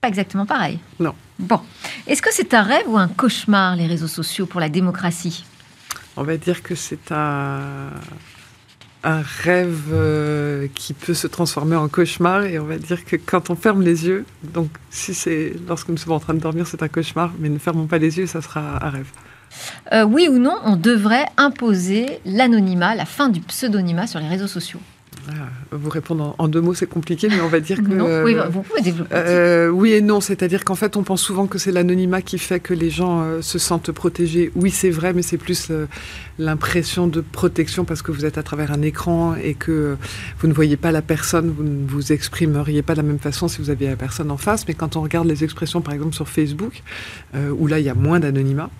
Pas 0.00 0.08
exactement 0.08 0.46
pareil. 0.46 0.78
Non. 0.98 1.14
Bon. 1.38 1.60
Est-ce 2.06 2.22
que 2.22 2.32
c'est 2.32 2.54
un 2.54 2.62
rêve 2.62 2.84
ou 2.86 2.98
un 2.98 3.08
cauchemar, 3.08 3.76
les 3.76 3.86
réseaux 3.86 4.08
sociaux, 4.08 4.46
pour 4.46 4.60
la 4.60 4.68
démocratie? 4.68 5.44
On 6.16 6.22
va 6.22 6.36
dire 6.36 6.62
que 6.62 6.74
c'est 6.74 7.10
un, 7.10 7.90
un 9.04 9.22
rêve 9.22 9.90
euh, 9.92 10.68
qui 10.74 10.92
peut 10.92 11.14
se 11.14 11.26
transformer 11.26 11.76
en 11.76 11.88
cauchemar 11.88 12.44
et 12.44 12.58
on 12.58 12.64
va 12.64 12.78
dire 12.78 13.04
que 13.04 13.16
quand 13.16 13.50
on 13.50 13.56
ferme 13.56 13.82
les 13.82 14.06
yeux, 14.06 14.24
donc 14.42 14.68
si 14.90 15.14
c'est 15.14 15.54
lorsque 15.68 15.88
nous 15.88 15.96
sommes 15.96 16.12
en 16.12 16.20
train 16.20 16.34
de 16.34 16.40
dormir, 16.40 16.66
c'est 16.66 16.82
un 16.82 16.88
cauchemar, 16.88 17.32
mais 17.38 17.48
ne 17.48 17.58
fermons 17.58 17.86
pas 17.86 17.98
les 17.98 18.18
yeux, 18.18 18.26
ça 18.26 18.42
sera 18.42 18.84
un 18.84 18.90
rêve. 18.90 19.10
Euh, 19.92 20.04
oui 20.04 20.28
ou 20.28 20.38
non, 20.38 20.56
on 20.64 20.76
devrait 20.76 21.26
imposer 21.36 22.20
l'anonymat, 22.24 22.94
la 22.94 23.04
fin 23.04 23.28
du 23.28 23.40
pseudonymat 23.40 24.06
sur 24.06 24.20
les 24.20 24.28
réseaux 24.28 24.46
sociaux 24.46 24.80
vous 25.70 25.90
répondre 25.90 26.34
en, 26.38 26.48
deux 26.48 26.60
mots, 26.60 26.74
c'est 26.74 26.86
compliqué, 26.86 27.28
mais 27.28 27.40
on 27.40 27.48
va 27.48 27.60
dire 27.60 27.82
que. 27.82 27.88
Non, 27.88 28.22
oui, 28.24 28.36
vous 28.50 28.62
pouvez 28.62 28.82
développer. 28.82 29.14
Euh, 29.14 29.68
oui 29.68 29.92
et 29.92 30.00
non, 30.00 30.20
c'est-à-dire 30.20 30.64
qu'en 30.64 30.74
fait, 30.74 30.96
on 30.96 31.02
pense 31.02 31.22
souvent 31.22 31.46
que 31.46 31.58
c'est 31.58 31.72
l'anonymat 31.72 32.22
qui 32.22 32.38
fait 32.38 32.60
que 32.60 32.74
les 32.74 32.90
gens 32.90 33.22
euh, 33.22 33.42
se 33.42 33.58
sentent 33.58 33.92
protégés. 33.92 34.50
Oui, 34.54 34.70
c'est 34.70 34.90
vrai, 34.90 35.12
mais 35.12 35.22
c'est 35.22 35.38
plus 35.38 35.68
euh, 35.70 35.86
l'impression 36.38 37.06
de 37.06 37.20
protection 37.20 37.84
parce 37.84 38.02
que 38.02 38.12
vous 38.12 38.24
êtes 38.24 38.38
à 38.38 38.42
travers 38.42 38.72
un 38.72 38.82
écran 38.82 39.34
et 39.34 39.54
que 39.54 39.96
vous 40.38 40.48
ne 40.48 40.52
voyez 40.52 40.76
pas 40.76 40.92
la 40.92 41.02
personne, 41.02 41.50
vous 41.50 41.64
ne 41.64 41.86
vous 41.86 42.12
exprimeriez 42.12 42.82
pas 42.82 42.94
de 42.94 42.98
la 42.98 43.06
même 43.06 43.18
façon 43.18 43.48
si 43.48 43.58
vous 43.58 43.70
aviez 43.70 43.88
la 43.88 43.96
personne 43.96 44.30
en 44.30 44.36
face. 44.36 44.66
Mais 44.68 44.74
quand 44.74 44.96
on 44.96 45.02
regarde 45.02 45.26
les 45.26 45.44
expressions, 45.44 45.80
par 45.80 45.94
exemple, 45.94 46.14
sur 46.14 46.28
Facebook, 46.28 46.82
où 47.34 47.66
là, 47.66 47.78
il 47.78 47.84
y 47.84 47.88
a 47.88 47.94
moins 47.94 48.20
d'anonymat, 48.20 48.70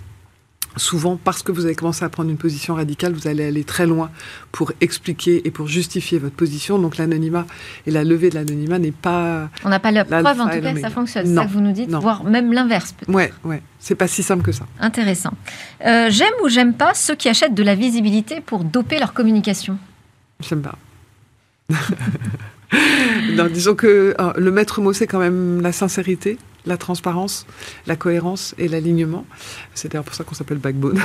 souvent, 0.76 1.18
parce 1.22 1.42
que 1.42 1.52
vous 1.52 1.64
avez 1.64 1.74
commencé 1.74 2.04
à 2.04 2.08
prendre 2.08 2.30
une 2.30 2.37
position 2.37 2.74
radicale, 2.74 3.12
vous 3.12 3.28
allez 3.28 3.44
aller 3.44 3.64
très 3.64 3.87
loin 3.87 4.11
pour 4.50 4.72
expliquer 4.80 5.46
et 5.46 5.50
pour 5.50 5.68
justifier 5.68 6.18
votre 6.18 6.35
position. 6.35 6.78
Donc 6.78 6.96
l'anonymat 6.96 7.46
et 7.87 7.90
la 7.90 8.04
levée 8.04 8.30
de 8.30 8.35
l'anonymat 8.35 8.78
n'est 8.78 8.92
pas. 8.92 9.50
On 9.64 9.68
n'a 9.68 9.80
pas 9.80 9.90
la 9.90 10.04
preuve, 10.04 10.40
en 10.40 10.48
tout 10.48 10.61
cas, 10.61 10.72
que 10.72 10.80
ça 10.80 10.90
fonctionne. 10.90 11.26
C'est 11.26 11.35
ça 11.35 11.44
que 11.44 11.50
vous 11.50 11.61
nous 11.61 11.72
dites, 11.72 11.90
voire 11.90 12.24
même 12.24 12.52
l'inverse. 12.52 12.94
Ouais, 13.08 13.32
ouais. 13.44 13.62
C'est 13.78 13.96
pas 13.96 14.06
si 14.06 14.22
simple 14.22 14.42
que 14.42 14.52
ça. 14.52 14.64
Intéressant. 14.78 15.32
Euh, 15.85 16.08
j'aime 16.08 16.35
ou 16.44 16.48
j'aime 16.48 16.74
pas 16.74 16.94
ceux 16.94 17.16
qui 17.16 17.28
achètent 17.28 17.54
de 17.54 17.62
la 17.64 17.74
visibilité 17.74 18.40
pour 18.40 18.62
doper 18.62 18.98
leur 18.98 19.12
communication? 19.12 19.76
J'aime 20.40 20.62
pas. 20.62 20.78
non, 23.32 23.46
disons 23.46 23.74
que 23.74 24.14
euh, 24.18 24.32
le 24.37 24.50
maître 24.50 24.80
mot, 24.80 24.92
c'est 24.92 25.06
quand 25.06 25.18
même 25.18 25.61
la 25.61 25.72
sincérité, 25.72 26.38
la 26.66 26.77
transparence, 26.77 27.46
la 27.87 27.96
cohérence 27.96 28.55
et 28.59 28.68
l'alignement. 28.68 29.25
C'est 29.75 29.90
d'ailleurs 29.90 30.05
pour 30.05 30.14
ça 30.14 30.25
qu'on 30.25 30.35
s'appelle 30.35 30.59
Backbone. 30.59 31.01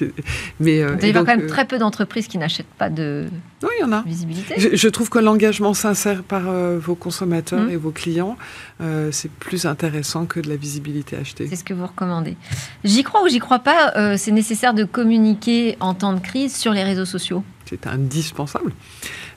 Mais, 0.60 0.82
euh, 0.82 0.96
il 1.00 1.08
y 1.08 1.10
a 1.10 1.14
quand 1.14 1.24
même 1.24 1.42
euh, 1.42 1.48
très 1.48 1.66
peu 1.66 1.78
d'entreprises 1.78 2.28
qui 2.28 2.38
n'achètent 2.38 2.66
pas 2.78 2.90
de 2.90 3.28
oui, 3.62 3.68
il 3.78 3.82
y 3.82 3.84
en 3.84 3.92
a. 3.92 4.02
visibilité. 4.02 4.76
Je, 4.76 4.88
trouve 4.88 5.08
que 5.10 5.18
l'engagement 5.18 5.74
sincère 5.74 6.22
par 6.22 6.42
vos 6.78 6.94
consommateurs 6.94 7.64
mmh. 7.64 7.70
et 7.70 7.76
vos 7.76 7.90
clients, 7.90 8.36
c'est 9.10 9.30
plus 9.30 9.66
intéressant 9.66 10.26
que 10.26 10.38
de 10.38 10.48
la 10.48 10.54
visibilité 10.54 11.16
achetée. 11.16 11.48
C'est 11.48 11.56
ce 11.56 11.64
que 11.64 11.74
vous 11.74 11.86
recommandez. 11.86 12.36
J'y 12.84 13.02
crois 13.02 13.24
ou 13.24 13.28
j'y 13.28 13.40
crois 13.40 13.58
pas, 13.58 14.16
c'est 14.16 14.30
nécessaire 14.30 14.74
de 14.74 14.84
communiquer 14.84 15.76
en 15.80 15.94
temps 15.94 16.12
de 16.12 16.20
crise 16.20 16.54
sur 16.54 16.72
les 16.72 16.84
réseaux 16.84 17.04
sociaux. 17.04 17.42
C'est 17.64 17.86
indispensable. 17.86 18.72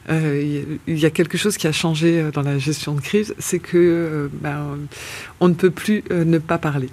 Euh, 0.10 0.76
il 0.88 1.00
y 1.00 1.06
a 1.06 1.10
quelque 1.10 1.38
chose 1.38 1.58
qui 1.58 1.68
a 1.68 1.72
changé 1.72 2.20
euh, 2.20 2.32
dans 2.32 2.42
la 2.42 2.58
gestion 2.58 2.96
de 2.96 3.02
crise, 3.02 3.36
c'est 3.38 3.60
que 3.60 3.78
euh, 3.78 4.28
ben, 4.34 4.78
on 5.40 5.48
ne 5.48 5.54
peut 5.54 5.72
plus 5.72 6.04
ne 6.10 6.38
pas 6.40 6.58
parler. 6.58 6.90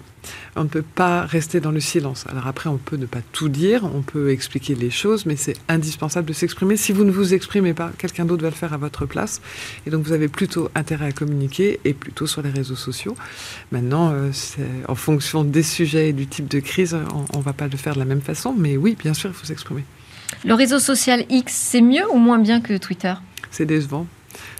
On 0.57 0.64
ne 0.64 0.68
peut 0.68 0.83
pas 0.83 1.25
rester 1.25 1.61
dans 1.61 1.71
le 1.71 1.81
silence. 1.81 2.27
Alors 2.29 2.47
après, 2.47 2.68
on 2.68 2.77
peut 2.77 2.97
ne 2.97 3.07
pas 3.07 3.21
tout 3.33 3.49
dire, 3.49 3.85
on 3.94 4.03
peut 4.03 4.31
expliquer 4.31 4.75
les 4.75 4.90
choses, 4.90 5.25
mais 5.25 5.37
c'est 5.37 5.57
indispensable 5.68 6.29
de 6.29 6.35
s'exprimer. 6.35 6.77
Si 6.77 6.92
vous 6.92 7.05
ne 7.05 7.11
vous 7.11 7.33
exprimez 7.33 7.73
pas, 7.73 7.92
quelqu'un 7.97 8.27
d'autre 8.27 8.42
va 8.42 8.51
le 8.51 8.55
faire 8.55 8.75
à 8.75 8.77
votre 8.77 9.07
place. 9.07 9.40
Et 9.87 9.90
donc, 9.90 10.05
vous 10.05 10.12
avez 10.12 10.29
plutôt 10.29 10.68
intérêt 10.75 11.07
à 11.07 11.12
communiquer 11.12 11.81
et 11.85 11.94
plutôt 11.94 12.27
sur 12.27 12.42
les 12.42 12.51
réseaux 12.51 12.77
sociaux. 12.77 13.16
Maintenant, 13.73 14.14
en 14.87 14.94
fonction 14.94 15.44
des 15.44 15.62
sujets 15.62 16.11
et 16.11 16.12
du 16.12 16.27
type 16.27 16.49
de 16.49 16.61
crise, 16.61 16.94
on 17.33 17.38
ne 17.38 17.42
va 17.42 17.55
pas 17.55 17.68
le 17.68 17.77
faire 17.79 17.94
de 17.94 18.01
la 18.01 18.05
même 18.05 18.21
façon. 18.21 18.55
Mais 18.59 18.77
oui, 18.77 18.97
bien 18.99 19.14
sûr, 19.14 19.31
il 19.31 19.35
faut 19.35 19.47
s'exprimer. 19.47 19.85
Le 20.45 20.55
réseau 20.55 20.79
social 20.79 21.25
X, 21.29 21.53
c'est 21.53 21.81
mieux 21.81 22.09
ou 22.11 22.19
moins 22.19 22.38
bien 22.38 22.61
que 22.61 22.77
Twitter? 22.77 23.14
C'est 23.51 23.67
décevant. 23.67 24.07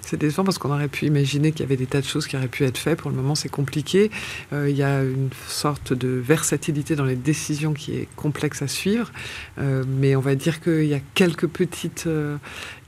C'est 0.09 0.17
décevant 0.17 0.45
parce 0.45 0.57
qu'on 0.57 0.73
aurait 0.73 0.89
pu 0.89 1.05
imaginer 1.05 1.53
qu'il 1.53 1.61
y 1.61 1.65
avait 1.65 1.77
des 1.77 1.85
tas 1.85 2.01
de 2.01 2.07
choses 2.07 2.27
qui 2.27 2.35
auraient 2.35 2.49
pu 2.49 2.65
être 2.65 2.79
faites. 2.79 2.99
Pour 2.99 3.11
le 3.11 3.17
moment, 3.17 3.35
c'est 3.35 3.51
compliqué. 3.51 4.11
Euh, 4.55 4.71
il 4.71 4.75
y 4.77 4.83
a 4.83 5.03
une 5.03 5.29
sorte 5.47 5.93
de 5.93 6.09
versatilité 6.09 6.97
dans 6.97 7.05
les 7.05 7.15
décisions 7.15 7.75
qui 7.75 7.93
est 7.93 8.09
complexe 8.17 8.63
à 8.63 8.69
suivre. 8.69 9.13
Euh, 9.59 9.85
mais 9.87 10.17
on 10.17 10.21
va 10.21 10.35
dire 10.35 10.63
qu'il 10.63 10.87
y 10.87 10.95
a 10.95 11.01
quelques 11.15 11.47
petites 11.47 12.05
euh, 12.07 12.39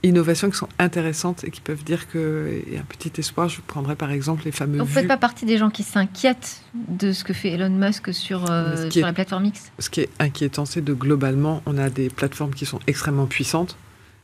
innovations 0.03 0.51
qui 0.51 0.57
sont 0.57 0.69
intéressantes 0.79 1.45
et 1.45 1.51
qui 1.51 1.61
peuvent 1.61 1.85
dire 1.85 2.11
qu'il 2.11 2.73
y 2.73 2.77
a 2.77 2.81
un 2.81 2.85
petit 2.85 3.13
espoir. 3.19 3.49
Je 3.49 3.61
prendrais 3.67 3.97
par 3.97 4.11
exemple 4.11 4.43
les 4.45 4.53
fameux. 4.53 4.79
Vous 4.79 4.85
ne 4.85 4.89
faites 4.89 5.09
pas 5.09 5.17
partie 5.17 5.45
des 5.45 5.59
gens 5.59 5.71
qui 5.71 5.83
s'inquiètent 5.83 6.63
de 6.75 7.13
ce 7.13 7.25
que 7.25 7.33
fait 7.33 7.51
Elon 7.51 7.71
Musk 7.71 8.13
sur, 8.15 8.47
sur 8.91 9.07
la 9.07 9.13
plateforme 9.13 9.47
X? 9.47 9.73
Ce 9.79 9.91
qui 9.91 10.01
est 10.01 10.11
inquiétant, 10.19 10.65
c'est 10.65 10.83
de 10.83 10.95
globalement, 10.95 11.63
on 11.67 11.79
a 11.79 11.91
des 11.91 12.09
plateformes 12.09 12.55
qui 12.55 12.67
sont 12.67 12.81
extrêmement 12.87 13.27
puissantes 13.27 13.77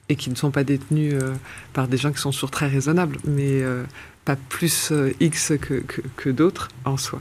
et 0.08 0.16
qui 0.16 0.30
ne 0.30 0.34
sont 0.34 0.50
pas 0.50 0.64
détenus 0.64 1.14
euh, 1.14 1.34
par 1.72 1.88
des 1.88 1.96
gens 1.96 2.12
qui 2.12 2.18
sont 2.18 2.30
toujours 2.30 2.50
très 2.50 2.68
raisonnables, 2.68 3.18
mais 3.24 3.62
euh, 3.62 3.84
pas 4.24 4.36
plus 4.36 4.90
euh, 4.92 5.12
X 5.20 5.52
que, 5.60 5.82
que, 6.16 6.30
d'autres 6.30 6.68
en 6.84 6.96
soi. 6.96 7.20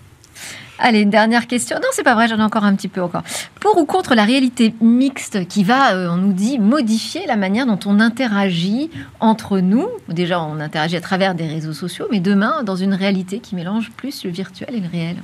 Allez, 0.80 1.00
une 1.02 1.10
dernière 1.10 1.48
question. 1.48 1.78
Non, 1.78 1.88
c'est 1.92 2.04
pas 2.04 2.16
vrai, 2.16 2.28
j'en 2.28 2.38
ai 2.38 2.44
encore 2.44 2.64
un 2.64 2.76
petit 2.76 2.88
peu 2.88 3.02
encore. 3.02 3.24
Pour 3.60 3.78
ou 3.78 3.86
contre 3.86 4.16
la 4.16 4.26
réalité 4.26 4.74
mixte 4.82 5.48
qui 5.48 5.64
va, 5.64 6.12
on 6.12 6.18
nous 6.18 6.34
dit, 6.34 6.60
modifier 6.60 7.26
la 7.28 7.36
manière 7.36 7.66
dont 7.66 7.80
on 7.86 8.00
interagit 8.00 8.90
entre 9.20 9.60
nous? 9.60 9.88
Déjà, 10.10 10.42
on 10.42 10.60
interagit 10.60 10.98
à 10.98 11.02
travers 11.02 11.36
des 11.36 11.48
réseaux 11.48 11.74
sociaux, 11.74 12.08
mais 12.12 12.20
demain, 12.20 12.64
dans 12.64 12.76
une 12.76 12.94
réalité 12.94 13.40
qui 13.40 13.56
mélange 13.56 13.92
plus 13.92 14.24
le 14.26 14.32
virtuel 14.32 14.76
et 14.76 14.80
le 14.80 14.90
réel 14.90 15.18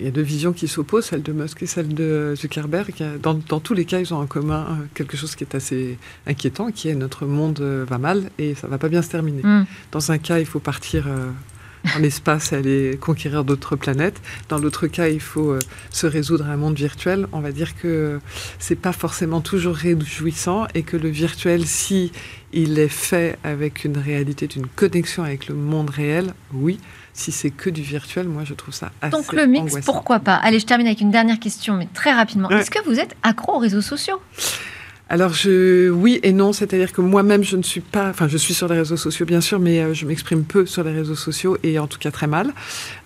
il 0.00 0.06
y 0.06 0.08
a 0.08 0.10
deux 0.10 0.22
visions 0.22 0.52
qui 0.52 0.66
s'opposent, 0.66 1.06
celle 1.06 1.22
de 1.22 1.32
Musk 1.32 1.62
et 1.62 1.66
celle 1.66 1.94
de 1.94 2.34
Zuckerberg. 2.36 2.94
Dans, 3.22 3.34
dans, 3.34 3.60
tous 3.60 3.74
les 3.74 3.84
cas, 3.84 4.00
ils 4.00 4.12
ont 4.14 4.18
en 4.18 4.26
commun 4.26 4.66
euh, 4.70 4.84
quelque 4.94 5.16
chose 5.16 5.36
qui 5.36 5.44
est 5.44 5.54
assez 5.54 5.98
inquiétant, 6.26 6.70
qui 6.70 6.88
est 6.88 6.94
notre 6.94 7.26
monde 7.26 7.60
euh, 7.60 7.84
va 7.86 7.98
mal 7.98 8.30
et 8.38 8.54
ça 8.54 8.66
va 8.66 8.78
pas 8.78 8.88
bien 8.88 9.02
se 9.02 9.10
terminer. 9.10 9.42
Mm. 9.42 9.66
Dans 9.92 10.10
un 10.10 10.18
cas, 10.18 10.38
il 10.38 10.46
faut 10.46 10.58
partir 10.58 11.06
euh, 11.06 11.30
en 11.96 12.02
espace 12.02 12.52
et 12.52 12.56
aller 12.56 12.98
conquérir 13.00 13.44
d'autres 13.44 13.76
planètes. 13.76 14.20
Dans 14.48 14.58
l'autre 14.58 14.86
cas, 14.86 15.08
il 15.08 15.20
faut 15.20 15.56
se 15.90 16.06
résoudre 16.06 16.46
à 16.46 16.52
un 16.52 16.56
monde 16.56 16.76
virtuel. 16.76 17.26
On 17.32 17.40
va 17.40 17.52
dire 17.52 17.76
que 17.76 18.20
c'est 18.58 18.76
pas 18.76 18.92
forcément 18.92 19.40
toujours 19.40 19.74
réjouissant 19.74 20.66
et 20.74 20.82
que 20.82 20.96
le 20.96 21.08
virtuel, 21.08 21.66
si 21.66 22.12
il 22.52 22.78
est 22.78 22.88
fait 22.88 23.38
avec 23.44 23.84
une 23.84 23.96
réalité, 23.96 24.46
d'une 24.46 24.66
connexion 24.66 25.22
avec 25.22 25.48
le 25.48 25.54
monde 25.54 25.90
réel, 25.90 26.34
oui, 26.52 26.80
si 27.12 27.32
c'est 27.32 27.50
que 27.50 27.70
du 27.70 27.82
virtuel, 27.82 28.28
moi 28.28 28.42
je 28.44 28.54
trouve 28.54 28.74
ça 28.74 28.92
assez 29.00 29.10
Donc 29.10 29.32
le 29.32 29.46
mix, 29.46 29.74
pourquoi 29.84 30.20
pas? 30.20 30.36
Allez, 30.36 30.58
je 30.58 30.66
termine 30.66 30.86
avec 30.86 31.00
une 31.00 31.10
dernière 31.10 31.38
question, 31.38 31.76
mais 31.76 31.88
très 31.92 32.12
rapidement. 32.12 32.50
Est-ce 32.50 32.70
que 32.70 32.82
vous 32.84 32.98
êtes 32.98 33.16
accro 33.22 33.56
aux 33.56 33.58
réseaux 33.58 33.80
sociaux? 33.80 34.20
Alors 35.10 35.34
je, 35.34 35.90
oui 35.90 36.20
et 36.22 36.32
non, 36.32 36.52
c'est-à-dire 36.52 36.92
que 36.92 37.00
moi-même 37.00 37.42
je 37.42 37.56
ne 37.56 37.64
suis 37.64 37.80
pas, 37.80 38.10
enfin 38.10 38.28
je 38.28 38.36
suis 38.36 38.54
sur 38.54 38.68
les 38.68 38.78
réseaux 38.78 38.96
sociaux 38.96 39.26
bien 39.26 39.40
sûr, 39.40 39.58
mais 39.58 39.80
euh, 39.80 39.92
je 39.92 40.06
m'exprime 40.06 40.44
peu 40.44 40.66
sur 40.66 40.84
les 40.84 40.92
réseaux 40.92 41.16
sociaux 41.16 41.58
et 41.64 41.80
en 41.80 41.88
tout 41.88 41.98
cas 41.98 42.12
très 42.12 42.28
mal 42.28 42.54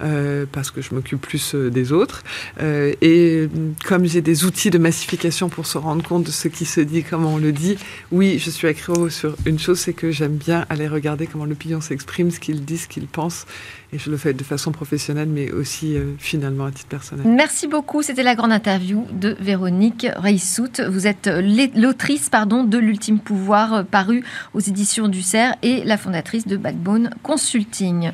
euh, 0.02 0.44
parce 0.52 0.70
que 0.70 0.82
je 0.82 0.94
m'occupe 0.94 1.22
plus 1.22 1.54
euh, 1.54 1.70
des 1.70 1.92
autres. 1.92 2.22
et 2.60 3.48
comme 3.86 4.04
j'ai 4.04 4.20
des 4.20 4.44
outils 4.44 4.68
de 4.68 4.76
massification 4.76 5.48
pour 5.48 5.64
se 5.64 5.78
rendre 5.78 6.06
compte 6.06 6.24
de 6.24 6.30
ce 6.30 6.48
qui 6.48 6.66
se 6.66 6.82
dit, 6.82 7.04
comment 7.04 7.34
on 7.34 7.38
le 7.38 7.52
dit, 7.52 7.78
oui, 8.12 8.38
je 8.38 8.50
suis 8.50 8.68
accro 8.68 9.08
sur 9.08 9.34
une 9.46 9.58
chose, 9.58 9.78
c'est 9.78 9.94
que 9.94 10.10
j'aime 10.10 10.36
bien 10.36 10.66
aller 10.68 10.88
regarder 10.88 11.26
comment 11.26 11.46
l'opinion 11.46 11.80
s'exprime, 11.80 12.30
ce 12.30 12.38
qu'il 12.38 12.66
dit, 12.66 12.76
ce 12.76 12.86
qu'il 12.86 13.06
pense 13.06 13.46
et 13.94 13.98
je 13.98 14.10
le 14.10 14.16
fais 14.16 14.34
de 14.34 14.42
façon 14.42 14.72
professionnelle, 14.72 15.28
mais 15.28 15.52
aussi 15.52 15.96
euh, 15.96 16.14
finalement 16.18 16.64
à 16.64 16.72
titre 16.72 16.88
personnel. 16.88 17.24
Merci 17.26 17.68
beaucoup. 17.68 18.02
C'était 18.02 18.24
la 18.24 18.34
grande 18.34 18.50
interview 18.50 19.06
de 19.12 19.36
Véronique 19.38 20.08
Reissout. 20.16 20.82
Vous 20.88 21.06
êtes 21.06 21.28
euh, 21.28 21.68
l'autrice 21.76 22.28
de 22.28 22.78
L'Ultime 22.78 23.20
Pouvoir, 23.20 23.72
euh, 23.72 23.82
paru 23.84 24.24
aux 24.52 24.60
éditions 24.60 25.06
du 25.06 25.22
CERF, 25.22 25.54
et 25.62 25.84
la 25.84 25.96
fondatrice 25.96 26.46
de 26.46 26.56
Backbone 26.56 27.10
Consulting. 27.22 28.10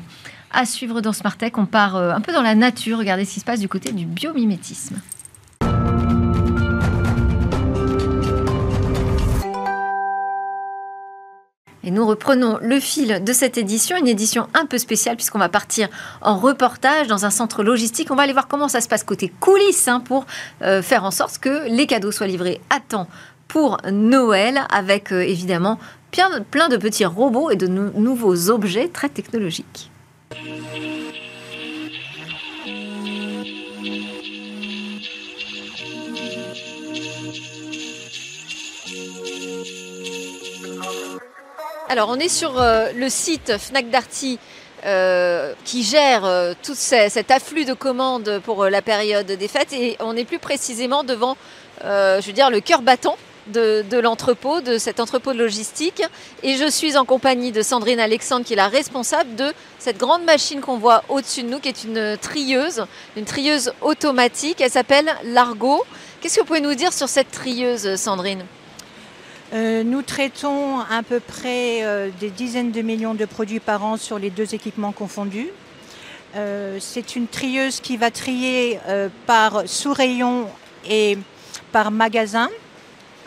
À 0.51 0.65
suivre 0.65 1.01
dans 1.01 1.13
Smart 1.13 1.35
Tech, 1.35 1.53
on 1.55 1.65
part 1.65 1.95
un 1.95 2.19
peu 2.19 2.33
dans 2.33 2.41
la 2.41 2.55
nature. 2.55 2.99
Regardez 2.99 3.25
ce 3.25 3.33
qui 3.33 3.39
se 3.39 3.45
passe 3.45 3.61
du 3.61 3.69
côté 3.69 3.93
du 3.93 4.05
biomimétisme. 4.05 4.97
Et 11.83 11.91
nous 11.91 12.05
reprenons 12.05 12.59
le 12.61 12.79
fil 12.79 13.23
de 13.23 13.33
cette 13.33 13.57
édition, 13.57 13.97
une 13.97 14.07
édition 14.07 14.47
un 14.53 14.65
peu 14.65 14.77
spéciale 14.77 15.15
puisqu'on 15.15 15.39
va 15.39 15.49
partir 15.49 15.89
en 16.21 16.37
reportage 16.37 17.07
dans 17.07 17.25
un 17.25 17.31
centre 17.31 17.63
logistique. 17.63 18.11
On 18.11 18.15
va 18.15 18.23
aller 18.23 18.33
voir 18.33 18.47
comment 18.47 18.67
ça 18.67 18.81
se 18.81 18.87
passe 18.87 19.03
côté 19.03 19.31
coulisses 19.39 19.87
hein, 19.87 19.99
pour 19.99 20.25
euh, 20.61 20.81
faire 20.81 21.03
en 21.03 21.11
sorte 21.11 21.39
que 21.39 21.67
les 21.67 21.87
cadeaux 21.87 22.11
soient 22.11 22.27
livrés 22.27 22.61
à 22.69 22.79
temps 22.79 23.07
pour 23.47 23.77
Noël 23.91 24.61
avec 24.71 25.11
euh, 25.11 25.21
évidemment 25.21 25.79
plein, 26.11 26.41
plein, 26.41 26.69
de 26.69 26.77
petits 26.77 27.05
robots 27.05 27.49
et 27.49 27.55
de 27.55 27.67
nouveaux 27.67 28.49
objets 28.49 28.87
très 28.87 29.09
technologiques. 29.09 29.89
Alors, 41.91 42.07
on 42.07 42.15
est 42.19 42.29
sur 42.29 42.61
euh, 42.61 42.93
le 42.95 43.09
site 43.09 43.57
Fnac 43.57 43.89
Darty 43.89 44.39
euh, 44.85 45.51
qui 45.65 45.83
gère 45.83 46.23
euh, 46.23 46.53
tout 46.63 46.73
cet 46.73 47.31
afflux 47.31 47.65
de 47.65 47.73
commandes 47.73 48.39
pour 48.45 48.63
la 48.63 48.81
période 48.81 49.25
des 49.25 49.47
fêtes 49.49 49.73
et 49.73 49.97
on 49.99 50.15
est 50.15 50.23
plus 50.23 50.39
précisément 50.39 51.03
devant, 51.03 51.35
je 51.83 52.25
veux 52.25 52.31
dire, 52.31 52.49
le 52.49 52.61
cœur 52.61 52.81
battant 52.81 53.17
de, 53.47 53.83
de 53.89 53.97
l'entrepôt, 53.97 54.61
de 54.61 54.77
cet 54.77 55.01
entrepôt 55.01 55.33
de 55.33 55.39
logistique. 55.39 56.01
Et 56.43 56.55
je 56.55 56.69
suis 56.69 56.95
en 56.95 57.03
compagnie 57.03 57.51
de 57.51 57.61
Sandrine 57.61 57.99
Alexandre, 57.99 58.45
qui 58.45 58.53
est 58.53 58.55
la 58.55 58.69
responsable 58.69 59.35
de 59.35 59.51
cette 59.77 59.97
grande 59.97 60.23
machine 60.23 60.61
qu'on 60.61 60.77
voit 60.77 61.03
au-dessus 61.09 61.43
de 61.43 61.49
nous, 61.49 61.59
qui 61.59 61.67
est 61.67 61.83
une 61.83 62.17
trieuse, 62.21 62.85
une 63.17 63.25
trieuse 63.25 63.73
automatique. 63.81 64.61
Elle 64.61 64.71
s'appelle 64.71 65.13
Largo. 65.25 65.83
Qu'est-ce 66.21 66.35
que 66.35 66.39
vous 66.39 66.47
pouvez 66.47 66.61
nous 66.61 66.73
dire 66.73 66.93
sur 66.93 67.09
cette 67.09 67.31
trieuse, 67.31 67.97
Sandrine? 67.97 68.45
Euh, 69.53 69.83
nous 69.83 70.01
traitons 70.01 70.79
à 70.79 71.03
peu 71.03 71.19
près 71.19 71.83
euh, 71.83 72.09
des 72.21 72.29
dizaines 72.29 72.71
de 72.71 72.81
millions 72.81 73.13
de 73.13 73.25
produits 73.25 73.59
par 73.59 73.83
an 73.83 73.97
sur 73.97 74.17
les 74.17 74.29
deux 74.29 74.55
équipements 74.55 74.93
confondus. 74.93 75.49
Euh, 76.37 76.77
c'est 76.79 77.17
une 77.17 77.27
trieuse 77.27 77.81
qui 77.81 77.97
va 77.97 78.11
trier 78.11 78.79
par 79.25 79.63
sous-rayon 79.65 80.47
et 80.89 81.17
par 81.73 81.91
magasin. 81.91 82.49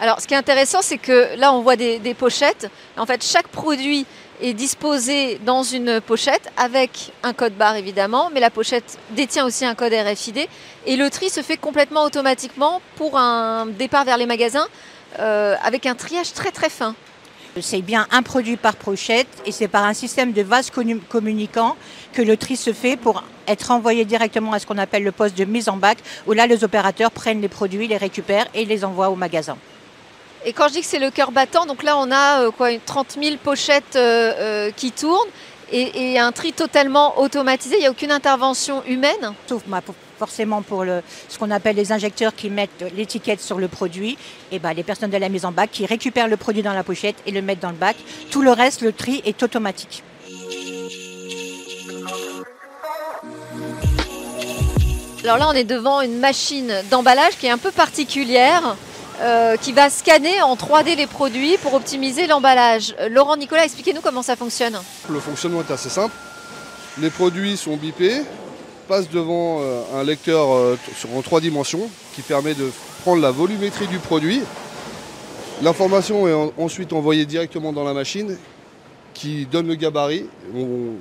Alors, 0.00 0.20
ce 0.20 0.26
qui 0.26 0.32
est 0.32 0.38
intéressant, 0.38 0.80
c'est 0.80 0.96
que 0.96 1.37
là, 1.37 1.52
on 1.52 1.60
voit 1.60 1.76
des, 1.76 2.14
pochettes. 2.14 2.70
En 2.96 3.04
fait, 3.04 3.22
chaque 3.22 3.48
produit 3.48 4.06
est 4.40 4.54
disposée 4.54 5.38
dans 5.44 5.62
une 5.62 6.00
pochette 6.00 6.50
avec 6.56 7.12
un 7.22 7.34
code 7.34 7.54
barre 7.54 7.76
évidemment, 7.76 8.30
mais 8.32 8.40
la 8.40 8.50
pochette 8.50 8.98
détient 9.10 9.46
aussi 9.46 9.64
un 9.64 9.74
code 9.74 9.92
RFID 9.92 10.48
et 10.87 10.96
le 10.96 11.08
tri 11.10 11.30
se 11.30 11.40
fait 11.40 11.56
complètement 11.56 12.02
automatiquement 12.02 12.80
pour 12.96 13.16
un 13.16 13.66
départ 13.66 14.04
vers 14.04 14.16
les 14.16 14.26
magasins 14.26 14.66
euh, 15.18 15.57
avec 15.62 15.87
un 15.87 15.94
triage 15.94 16.33
très 16.33 16.50
très 16.50 16.70
fin. 16.70 16.94
C'est 17.61 17.83
bien 17.83 18.09
un 18.11 18.22
produit 18.22 18.57
par 18.57 18.74
pochette 18.74 19.29
et 19.46 19.53
c'est 19.53 19.68
par 19.68 19.85
un 19.85 19.94
système 19.94 20.33
de 20.33 20.42
vases 20.42 20.72
communicants 21.09 21.77
que 22.12 22.20
le 22.20 22.37
tri 22.37 22.57
se 22.57 22.72
fait 22.72 22.96
pour 22.96 23.22
être 23.46 23.70
envoyé 23.70 24.05
directement 24.05 24.53
à 24.53 24.59
ce 24.59 24.66
qu'on 24.66 24.79
appelle 24.79 25.05
le 25.05 25.12
poste 25.12 25.38
de 25.38 25.44
mise 25.44 25.68
en 25.68 25.77
bac 25.77 25.98
où 26.27 26.33
là 26.33 26.48
les 26.48 26.64
opérateurs 26.64 27.12
prennent 27.12 27.40
les 27.40 27.48
produits, 27.48 27.87
les 27.87 27.96
récupèrent 27.96 28.48
et 28.55 28.64
les 28.64 28.85
envoient 28.85 29.11
au 29.11 29.14
magasin. 29.14 29.57
Et 30.44 30.53
quand 30.53 30.68
je 30.68 30.74
dis 30.74 30.81
que 30.81 30.87
c'est 30.87 30.98
le 30.98 31.11
cœur 31.11 31.33
battant, 31.33 31.64
donc 31.64 31.83
là 31.83 31.96
on 31.96 32.11
a 32.11 32.42
euh, 32.42 32.50
quoi, 32.50 32.68
30 32.79 33.16
000 33.22 33.37
pochettes 33.42 33.96
euh, 33.96 34.33
euh, 34.38 34.70
qui 34.70 34.92
tournent 34.92 35.29
et, 35.72 36.18
un 36.18 36.31
tri 36.31 36.53
totalement 36.53 37.18
automatisé, 37.20 37.77
il 37.77 37.81
n'y 37.81 37.87
a 37.87 37.90
aucune 37.90 38.12
intervention 38.12 38.85
humaine 38.87 39.33
Sauf 39.48 39.62
forcément 40.18 40.62
pour 40.62 40.85
le, 40.85 41.03
ce 41.29 41.38
qu'on 41.38 41.50
appelle 41.50 41.77
les 41.77 41.92
injecteurs 41.92 42.35
qui 42.35 42.50
mettent 42.50 42.85
l'étiquette 42.96 43.40
sur 43.40 43.59
le 43.59 43.68
produit, 43.68 44.16
et 44.53 44.59
ben, 44.59 44.72
les 44.72 44.83
personnes 44.83 45.11
de 45.11 45.16
la 45.16 45.29
mise 45.29 45.44
en 45.44 45.53
bac 45.53 45.70
qui 45.72 45.87
récupèrent 45.87 46.29
le 46.29 46.37
produit 46.37 46.62
dans 46.62 46.72
la 46.72 46.85
pochette 46.85 47.16
et 47.27 47.31
le 47.31 47.42
mettent 47.42 47.61
dans 47.61 47.70
le 47.70 47.77
bac. 47.77 47.96
Tout 48.31 48.42
le 48.42 48.53
reste, 48.53 48.83
le 48.83 48.92
tri 48.92 49.22
est 49.24 49.42
automatique. 49.42 50.03
Alors 55.24 55.38
là, 55.38 55.48
on 55.48 55.53
est 55.53 55.64
devant 55.64 56.03
une 56.03 56.18
machine 56.18 56.70
d'emballage 56.90 57.38
qui 57.38 57.46
est 57.46 57.50
un 57.50 57.59
peu 57.59 57.70
particulière. 57.70 58.77
Euh, 59.20 59.57
qui 59.57 59.70
va 59.70 59.90
scanner 59.90 60.42
en 60.42 60.57
3D 60.57 60.96
les 60.96 61.07
produits 61.07 61.57
pour 61.59 61.74
optimiser 61.74 62.27
l'emballage. 62.27 62.96
Laurent 63.11 63.37
Nicolas, 63.37 63.64
expliquez-nous 63.64 64.00
comment 64.00 64.22
ça 64.22 64.35
fonctionne. 64.35 64.77
Le 65.09 65.20
fonctionnement 65.20 65.61
est 65.61 65.70
assez 65.72 65.88
simple. 65.88 66.12
Les 66.98 67.11
produits 67.11 67.57
sont 67.57 67.77
bipés, 67.77 68.22
passent 68.84 69.10
devant 69.10 69.60
euh, 69.60 69.82
un 69.94 70.04
lecteur 70.04 70.48
en 70.48 71.22
trois 71.22 71.40
dimensions 71.40 71.88
qui 72.14 72.22
permet 72.22 72.54
de 72.54 72.70
prendre 73.02 73.20
la 73.20 73.30
volumétrie 73.30 73.86
du 73.86 73.98
produit. 73.98 74.40
L'information 75.62 76.28
est 76.28 76.52
ensuite 76.60 76.92
envoyée 76.92 77.26
directement 77.26 77.72
dans 77.72 77.84
la 77.84 77.94
machine 77.94 78.36
qui 79.14 79.46
donne 79.46 79.68
le 79.68 79.76
gabarit, 79.76 80.26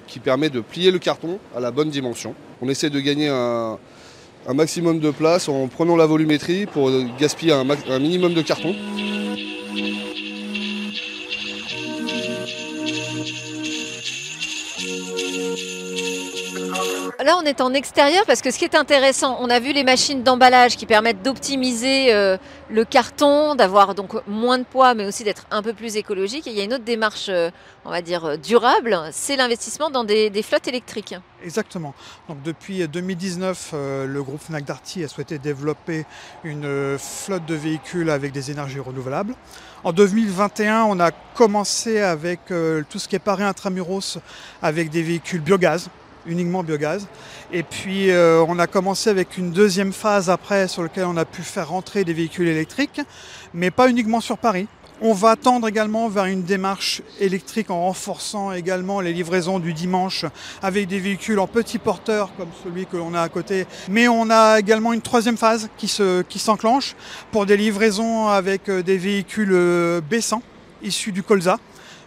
qui 0.08 0.20
permet 0.20 0.50
de 0.50 0.62
plier 0.62 0.92
le 0.92 1.00
carton 1.00 1.40
à 1.56 1.60
la 1.60 1.72
bonne 1.72 1.90
dimension. 1.90 2.36
On 2.62 2.70
essaie 2.70 2.92
de 2.92 3.00
gagner 3.00 3.28
un, 3.30 3.80
maximum 4.54 5.00
de 5.00 5.10
place 5.10 5.50
en 5.50 5.68
prenant 5.68 5.96
la 5.96 6.06
volumétrie 6.06 6.68
pour 6.68 6.92
gaspiller 7.20 7.54
un 7.54 8.00
minimum 8.00 8.34
de 8.36 8.42
carton. 8.44 8.76
Là, 17.24 17.38
on 17.42 17.46
est 17.46 17.62
en 17.62 17.74
extérieur 17.74 18.26
parce 18.26 18.42
que 18.42 18.52
ce 18.52 18.60
qui 18.60 18.66
est 18.66 18.76
intéressant, 18.76 19.38
on 19.40 19.50
a 19.50 19.58
vu 19.62 19.72
les 19.72 19.86
machines 19.86 20.24
d'emballage 20.24 20.76
qui 20.76 20.86
permettent 20.86 21.22
d'optimiser 21.22 22.14
euh, 22.14 22.38
le 22.70 22.84
carton, 22.84 23.56
d'avoir 23.56 23.96
donc 23.96 24.12
moins 24.28 24.58
de 24.58 24.66
poids, 24.66 24.94
mais 24.94 25.06
aussi 25.06 25.24
d'être 25.24 25.46
un 25.50 25.64
peu 25.64 25.72
plus 25.72 25.96
écologique. 25.96 26.48
Et 26.48 26.50
il 26.50 26.58
y 26.58 26.60
a 26.60 26.66
une 26.66 26.74
autre 26.74 26.84
démarche, 26.84 27.28
euh, 27.30 27.50
on 27.86 27.92
va 27.92 28.02
dire, 28.02 28.26
euh, 28.26 28.36
durable, 28.36 29.00
c'est 29.14 29.38
l'investissement 29.38 29.90
dans 29.90 30.04
des, 30.04 30.44
flottes 30.44 30.68
électriques. 30.68 31.16
Exactement. 31.46 31.94
Depuis 32.44 32.86
2019, 32.86 33.74
le 33.74 34.22
groupe 34.22 34.42
Fnac 34.42 34.66
Darty 34.66 35.06
a 35.06 35.08
souhaité 35.08 35.40
développer 35.40 36.06
une 36.44 36.98
flotte 36.98 37.46
de 37.46 37.56
véhicules 37.56 38.10
avec 38.10 38.34
des 38.34 38.52
énergies 38.52 38.80
renouvelables. 38.80 39.36
En 39.86 39.94
2021, 39.94 40.84
on 40.84 41.00
a 41.00 41.12
commencé 41.12 42.02
avec 42.02 42.40
tout 42.48 43.00
ce 43.00 43.08
qui 43.08 43.16
est 43.16 43.20
paré 43.20 43.44
intramuros 43.44 44.18
avec 44.62 44.90
des 44.90 45.04
véhicules 45.04 45.42
biogaz 45.42 45.90
uniquement 46.26 46.64
biogaz. 46.64 47.08
Et 47.52 47.64
puis 47.64 48.12
euh, 48.12 48.44
on 48.48 48.60
a 48.60 48.68
commencé 48.68 49.10
avec 49.10 49.38
une 49.38 49.52
deuxième 49.52 49.94
phase 49.94 50.30
après 50.30 50.68
sur 50.68 50.84
laquelle 50.84 51.06
on 51.06 51.18
a 51.18 51.26
pu 51.26 51.42
faire 51.42 51.70
rentrer 51.70 52.04
des 52.04 52.14
véhicules 52.14 52.48
électriques, 52.48 53.02
mais 53.54 53.72
pas 53.72 53.90
uniquement 53.90 54.22
sur 54.22 54.38
Paris. 54.38 54.68
On 55.02 55.14
va 55.14 55.36
tendre 55.36 55.68
également 55.68 56.08
vers 56.08 56.26
une 56.26 56.44
démarche 56.44 57.02
électrique 57.20 57.70
en 57.72 57.82
renforçant 57.82 58.54
également 58.54 59.02
les 59.02 59.12
livraisons 59.12 59.60
du 59.60 59.74
dimanche 59.74 60.24
avec 60.62 60.88
des 60.88 61.00
véhicules 61.00 61.40
en 61.40 61.48
petits 61.48 61.80
porteurs 61.80 62.32
comme 62.38 62.48
celui 62.64 62.86
que 62.86 62.96
l'on 62.96 63.14
a 63.14 63.22
à 63.22 63.28
côté. 63.28 63.66
Mais 63.90 64.08
on 64.08 64.30
a 64.30 64.60
également 64.60 64.94
une 64.94 65.02
troisième 65.02 65.36
phase 65.36 65.70
qui, 65.78 65.90
se, 65.90 66.22
qui 66.22 66.40
s'enclenche 66.40 66.96
pour 67.32 67.46
des 67.46 67.58
livraisons 67.58 68.30
avec 68.30 68.70
euh, 68.70 68.82
des 68.82 68.98
véhicules 68.98 69.52
euh, 69.52 70.00
baissants 70.00 70.44
issus 70.84 71.12
du 71.12 71.24
colza 71.24 71.60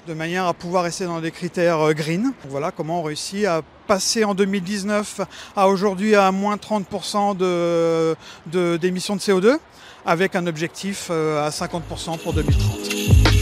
de 0.06 0.14
manière 0.14 0.46
à 0.46 0.54
pouvoir 0.54 0.84
rester 0.84 1.04
dans 1.04 1.20
des 1.20 1.30
critères 1.30 1.92
green. 1.94 2.32
Voilà 2.48 2.70
comment 2.70 3.00
on 3.00 3.02
réussit 3.02 3.44
à 3.44 3.62
passer 3.86 4.24
en 4.24 4.34
2019 4.34 5.20
à 5.56 5.68
aujourd'hui 5.68 6.14
à 6.14 6.30
moins 6.32 6.56
30% 6.56 7.36
d'émissions 8.78 9.16
de, 9.16 9.18
de, 9.18 9.22
CO2 9.22 9.58
avec 10.04 10.36
un 10.36 10.46
objectif 10.46 11.08
euh, 11.10 11.44
à 11.46 11.50
50% 11.50 12.18
pour 12.18 12.32
2030. 12.32 13.35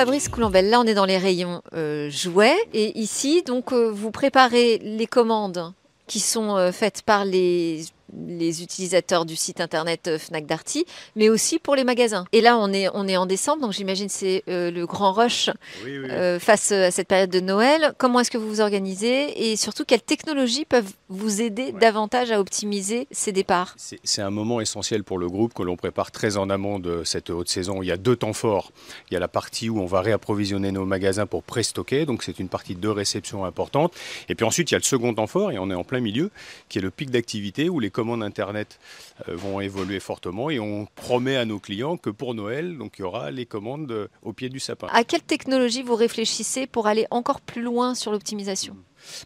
Fabrice 0.00 0.30
Coulambelle, 0.30 0.70
là 0.70 0.80
on 0.80 0.84
est 0.84 0.94
dans 0.94 1.04
les 1.04 1.18
rayons 1.18 1.60
euh, 1.74 2.08
jouets. 2.08 2.56
Et 2.72 2.98
ici 2.98 3.42
donc 3.42 3.70
euh, 3.74 3.90
vous 3.90 4.10
préparez 4.10 4.78
les 4.78 5.06
commandes 5.06 5.74
qui 6.06 6.20
sont 6.20 6.56
euh, 6.56 6.72
faites 6.72 7.02
par 7.02 7.26
les 7.26 7.84
les 8.26 8.62
utilisateurs 8.62 9.24
du 9.24 9.36
site 9.36 9.60
internet 9.60 10.08
euh, 10.08 10.18
Fnac 10.18 10.46
Darty, 10.46 10.84
mais 11.16 11.28
aussi 11.28 11.58
pour 11.58 11.74
les 11.74 11.84
magasins. 11.84 12.24
Et 12.32 12.40
là, 12.40 12.56
on 12.58 12.72
est, 12.72 12.88
on 12.94 13.06
est 13.08 13.16
en 13.16 13.26
décembre, 13.26 13.62
donc 13.62 13.72
j'imagine 13.72 14.08
c'est 14.08 14.42
euh, 14.48 14.70
le 14.70 14.86
grand 14.86 15.12
rush 15.12 15.50
euh, 15.86 16.38
face 16.38 16.72
à 16.72 16.90
cette 16.90 17.08
période 17.08 17.30
de 17.30 17.40
Noël. 17.40 17.92
Comment 17.98 18.20
est-ce 18.20 18.30
que 18.30 18.38
vous 18.38 18.48
vous 18.48 18.60
organisez 18.60 19.50
et 19.50 19.56
surtout 19.56 19.84
quelles 19.84 20.02
technologies 20.02 20.64
peuvent 20.64 20.92
vous 21.08 21.40
aider 21.40 21.72
davantage 21.72 22.30
à 22.30 22.40
optimiser 22.40 23.06
ces 23.10 23.32
départs? 23.32 23.74
C'est 23.76 24.22
un 24.22 24.30
moment 24.30 24.60
essentiel 24.60 25.04
pour 25.04 25.18
le 25.18 25.28
groupe 25.28 25.54
que 25.54 25.62
l'on 25.62 25.76
prépare 25.76 26.10
très 26.10 26.36
en 26.36 26.50
amont 26.50 26.78
de 26.78 27.04
cette 27.04 27.30
haute 27.30 27.48
saison. 27.48 27.82
Il 27.82 27.86
y 27.86 27.92
a 27.92 27.96
deux 27.96 28.16
temps 28.16 28.32
forts. 28.32 28.72
Il 29.10 29.14
y 29.14 29.16
a 29.16 29.20
la 29.20 29.28
partie 29.28 29.68
où 29.68 29.80
on 29.80 29.86
va 29.86 30.00
réapprovisionner 30.00 30.72
nos 30.72 30.84
magasins 30.84 31.26
pour 31.26 31.42
pré-stocker, 31.42 32.06
donc 32.06 32.22
c'est 32.22 32.38
une 32.38 32.48
partie 32.48 32.74
de 32.74 32.88
réception 32.88 33.44
importante. 33.44 33.94
Et 34.28 34.34
puis 34.34 34.44
ensuite, 34.44 34.70
il 34.70 34.74
y 34.74 34.76
a 34.76 34.78
le 34.78 34.84
second 34.84 35.14
temps 35.14 35.26
fort, 35.26 35.50
et 35.52 35.58
on 35.58 35.70
est 35.70 35.74
en 35.74 35.84
plein 35.84 36.00
milieu, 36.00 36.30
qui 36.68 36.78
est 36.78 36.82
le 36.82 36.90
pic 36.90 37.10
d'activité 37.10 37.68
où 37.68 37.80
les 37.80 37.90
commandes 38.00 38.22
Internet 38.22 38.80
euh, 39.28 39.36
vont 39.36 39.60
évoluer 39.60 40.00
fortement 40.00 40.48
et 40.48 40.58
on 40.58 40.86
promet 40.94 41.36
à 41.36 41.44
nos 41.44 41.58
clients 41.58 41.98
que 41.98 42.08
pour 42.08 42.34
Noël, 42.34 42.78
donc 42.78 42.94
il 42.98 43.02
y 43.02 43.04
aura 43.04 43.30
les 43.30 43.44
commandes 43.44 43.92
euh, 43.92 44.08
au 44.22 44.32
pied 44.32 44.48
du 44.48 44.58
sapin. 44.58 44.86
À 44.90 45.04
quelle 45.04 45.20
technologie 45.20 45.82
vous 45.82 45.96
réfléchissez 45.96 46.66
pour 46.66 46.86
aller 46.86 47.06
encore 47.10 47.42
plus 47.42 47.60
loin 47.60 47.94
sur 47.94 48.10
l'optimisation? 48.10 48.74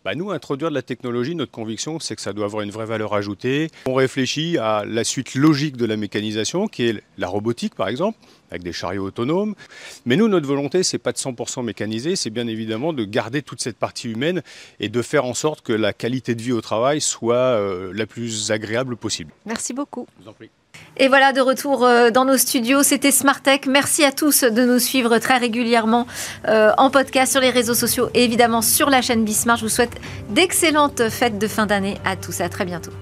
Bah 0.04 0.14
nous, 0.14 0.30
introduire 0.30 0.70
de 0.70 0.74
la 0.74 0.82
technologie, 0.82 1.34
notre 1.34 1.52
conviction, 1.52 2.00
c'est 2.00 2.16
que 2.16 2.22
ça 2.22 2.32
doit 2.32 2.46
avoir 2.46 2.62
une 2.62 2.70
vraie 2.70 2.86
valeur 2.86 3.14
ajoutée. 3.14 3.70
On 3.86 3.94
réfléchit 3.94 4.58
à 4.58 4.84
la 4.86 5.04
suite 5.04 5.34
logique 5.34 5.76
de 5.76 5.86
la 5.86 5.96
mécanisation, 5.96 6.68
qui 6.68 6.84
est 6.84 7.02
la 7.18 7.28
robotique, 7.28 7.74
par 7.74 7.88
exemple, 7.88 8.18
avec 8.50 8.62
des 8.62 8.72
chariots 8.72 9.04
autonomes. 9.04 9.54
Mais 10.06 10.16
nous, 10.16 10.28
notre 10.28 10.46
volonté, 10.46 10.82
c'est 10.82 10.98
pas 10.98 11.12
de 11.12 11.18
100% 11.18 11.64
mécaniser, 11.64 12.16
c'est 12.16 12.30
bien 12.30 12.46
évidemment 12.46 12.92
de 12.92 13.04
garder 13.04 13.42
toute 13.42 13.60
cette 13.60 13.76
partie 13.76 14.08
humaine 14.08 14.42
et 14.80 14.88
de 14.88 15.02
faire 15.02 15.24
en 15.24 15.34
sorte 15.34 15.62
que 15.62 15.72
la 15.72 15.92
qualité 15.92 16.34
de 16.34 16.42
vie 16.42 16.52
au 16.52 16.60
travail 16.60 17.00
soit 17.00 17.34
euh, 17.34 17.92
la 17.94 18.06
plus 18.06 18.50
agréable 18.50 18.96
possible. 18.96 19.32
Merci 19.46 19.74
beaucoup. 19.74 20.06
Je 20.18 20.24
vous 20.24 20.30
en 20.30 20.32
prie. 20.32 20.50
Et 20.96 21.08
voilà, 21.08 21.32
de 21.32 21.40
retour 21.40 21.84
euh, 21.84 22.10
dans 22.10 22.24
nos 22.24 22.36
studios, 22.36 22.82
c'était 22.82 23.10
Smartech. 23.10 23.66
Merci 23.66 24.04
à 24.04 24.12
tous 24.12 24.44
de 24.44 24.64
nous 24.64 24.78
suivre 24.78 25.18
très 25.18 25.38
régulièrement 25.38 26.06
euh, 26.46 26.70
en 26.78 26.90
podcast 26.90 27.32
sur 27.32 27.40
les 27.40 27.50
réseaux 27.50 27.74
sociaux 27.74 28.10
et 28.14 28.24
évidemment 28.24 28.62
sur 28.62 28.90
la 28.90 29.02
chaîne 29.02 29.24
Bismarck. 29.24 29.58
Je 29.60 29.64
vous 29.64 29.70
souhaite 29.70 30.00
d'excellentes 30.30 31.08
fêtes 31.08 31.38
de 31.38 31.48
fin 31.48 31.66
d'année 31.66 31.98
à 32.04 32.16
tous. 32.16 32.40
À 32.40 32.48
très 32.48 32.64
bientôt. 32.64 32.92